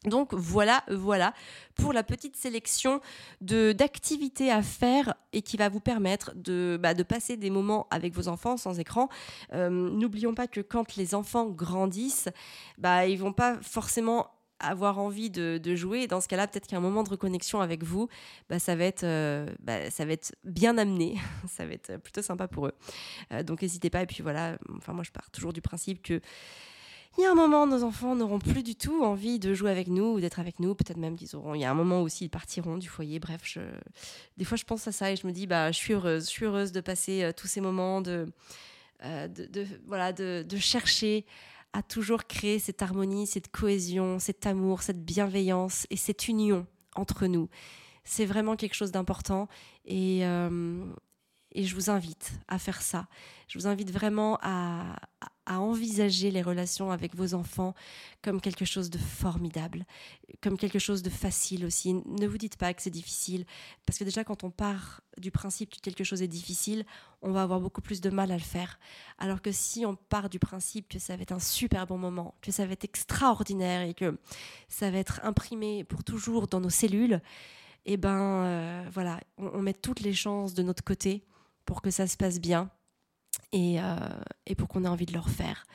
[0.06, 1.34] Donc voilà, voilà
[1.76, 3.02] pour la petite sélection
[3.42, 7.86] de d'activités à faire et qui va vous permettre de, bah, de passer des moments
[7.92, 9.10] avec vos enfants sans écran.
[9.54, 12.30] Euh, n'oublions pas que quand les enfants grandissent,
[12.78, 16.08] bah, ils vont pas forcément avoir envie de, jouer.
[16.08, 18.10] dans ce cas-là, peut-être qu'un moment de reconnexion avec vous,
[18.50, 21.18] bah, ça, va être, euh, bah, ça va être bien amené.
[21.48, 22.74] ça va être plutôt sympa pour eux.
[23.34, 24.02] Euh, donc n'hésitez pas.
[24.04, 26.22] Et puis voilà, enfin moi je pars toujours du principe que
[27.18, 29.88] il y a un moment, nos enfants n'auront plus du tout envie de jouer avec
[29.88, 30.76] nous ou d'être avec nous.
[30.76, 31.56] Peut-être même qu'ils auront.
[31.56, 33.20] Il y a un moment aussi, ils partiront du foyer.
[33.20, 33.58] Bref,
[34.38, 36.26] des fois, je pense à ça et je me dis, bah, je suis heureuse.
[36.26, 38.32] Je suis heureuse de passer euh, tous ces moments de,
[39.04, 41.26] euh, de, chercher
[41.74, 47.28] à toujours créer cette harmonie, cette cohésion, cet amour, cette bienveillance et cette union entre
[47.28, 47.50] nous.
[48.04, 49.48] C'est vraiment quelque chose d'important
[49.86, 50.84] et, euh,
[51.56, 53.08] je vous invite à faire ça.
[53.48, 54.96] Je vous invite vraiment à,
[55.58, 57.74] envisager les relations avec vos enfants
[58.22, 59.86] comme quelque chose de formidable,
[60.42, 61.94] comme quelque chose de facile aussi.
[61.94, 63.46] Ne vous dites pas que c'est difficile,
[63.86, 66.86] parce que déjà quand on part du principe que quelque chose est difficile,
[67.22, 68.80] on va avoir beaucoup plus de mal à le faire.
[69.18, 72.36] Alors que si on part du principe que ça va être un super bon moment,
[72.42, 74.18] que ça va être extraordinaire et que
[74.68, 77.22] ça va être imprimé pour toujours dans nos cellules,
[77.86, 81.26] eh ben euh, voilà, on met toutes les chances de notre côté
[81.66, 82.70] pour que ça se passe bien
[83.52, 83.96] et, euh,
[84.46, 85.66] et pour qu'on ait envie de le refaire.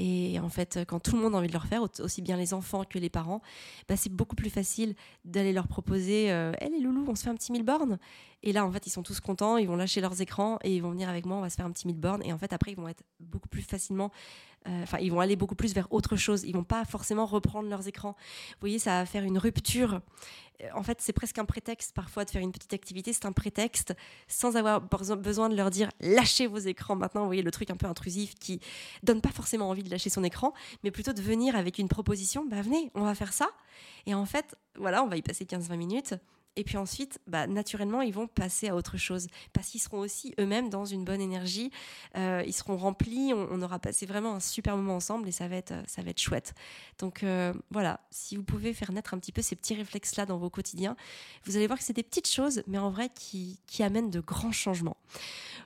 [0.00, 2.54] Et en fait, quand tout le monde a envie de le refaire, aussi bien les
[2.54, 3.42] enfants que les parents,
[3.88, 7.30] bah c'est beaucoup plus facile d'aller leur proposer euh, Hé les loulous, on se fait
[7.30, 7.98] un petit mille bornes
[8.44, 10.80] Et là, en fait, ils sont tous contents, ils vont lâcher leurs écrans et ils
[10.80, 12.22] vont venir avec moi, on va se faire un petit mille bornes.
[12.24, 14.12] Et en fait, après, ils vont être beaucoup plus facilement
[14.66, 16.44] enfin, ils vont aller beaucoup plus vers autre chose.
[16.44, 18.16] Ils vont pas forcément reprendre leurs écrans.
[18.50, 20.00] Vous voyez, ça va faire une rupture.
[20.62, 23.12] Euh, en fait, c'est presque un prétexte parfois de faire une petite activité.
[23.12, 23.94] C'est un prétexte
[24.26, 27.22] sans avoir besoin de leur dire lâchez vos écrans maintenant.
[27.22, 28.60] Vous voyez, le truc un peu intrusif qui
[29.02, 30.52] donne pas forcément envie de lâcher son écran,
[30.84, 32.46] mais plutôt de venir avec une proposition.
[32.46, 33.48] Bah venez, on va faire ça.
[34.06, 36.14] Et en fait, voilà, on va y passer 15-20 minutes.
[36.58, 40.34] Et puis ensuite, bah, naturellement, ils vont passer à autre chose parce qu'ils seront aussi
[40.40, 41.70] eux-mêmes dans une bonne énergie.
[42.16, 43.32] Euh, ils seront remplis.
[43.32, 46.20] On, aura passé vraiment un super moment ensemble et ça va être, ça va être
[46.20, 46.54] chouette.
[46.98, 50.36] Donc euh, voilà, si vous pouvez faire naître un petit peu ces petits réflexes-là dans
[50.36, 50.96] vos quotidiens,
[51.44, 54.20] vous allez voir que c'est des petites choses, mais en vrai qui, qui amènent de
[54.20, 54.96] grands changements.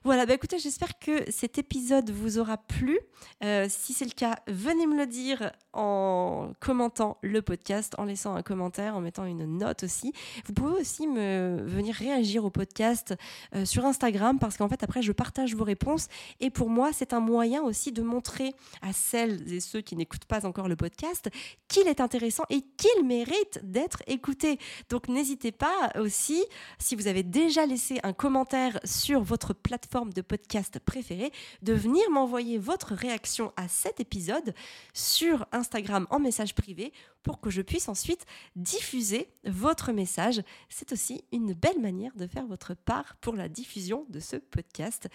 [0.04, 2.98] Voilà, bah écoutez, j'espère que cet épisode vous aura plu.
[3.44, 8.34] Euh, si c'est le cas, venez me le dire en commentant le podcast, en laissant
[8.34, 10.12] un commentaire, en mettant une note aussi.
[10.46, 13.14] Vous pouvez aussi me venir réagir au podcast
[13.54, 16.08] euh, sur Instagram parce qu'en fait après je partage vos réponses
[16.40, 18.52] et pour moi c'est un moyen aussi de montrer
[18.82, 21.30] à celles et ceux qui n'écoutent pas encore le podcast
[21.68, 24.58] qu'il est intéressant et qu'il mérite d'être écouté.
[24.88, 26.44] Donc n'hésitez pas aussi
[26.80, 31.30] si vous avez déjà laissé un commentaire sur votre plateforme de podcast préférée,
[31.62, 34.52] de venir m'envoyer votre réaction à cet épisode
[34.94, 38.26] sur Instagram en message privé pour que je puisse ensuite
[38.56, 40.42] diffuser votre message.
[40.72, 45.08] C'est aussi une belle manière de faire votre part pour la diffusion de ce podcast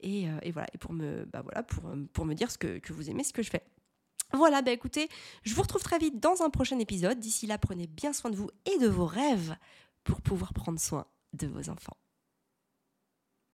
[0.00, 2.92] et, euh, voilà et pour me bah voilà pour, pour me dire ce que, que
[2.92, 3.64] vous aimez ce que je fais.
[4.34, 5.08] Voilà, bah écoutez,
[5.42, 7.20] je vous retrouve très vite dans un prochain épisode.
[7.20, 9.54] D'ici là, prenez bien soin de vous et de vos rêves
[10.04, 11.96] pour pouvoir prendre soin de vos enfants.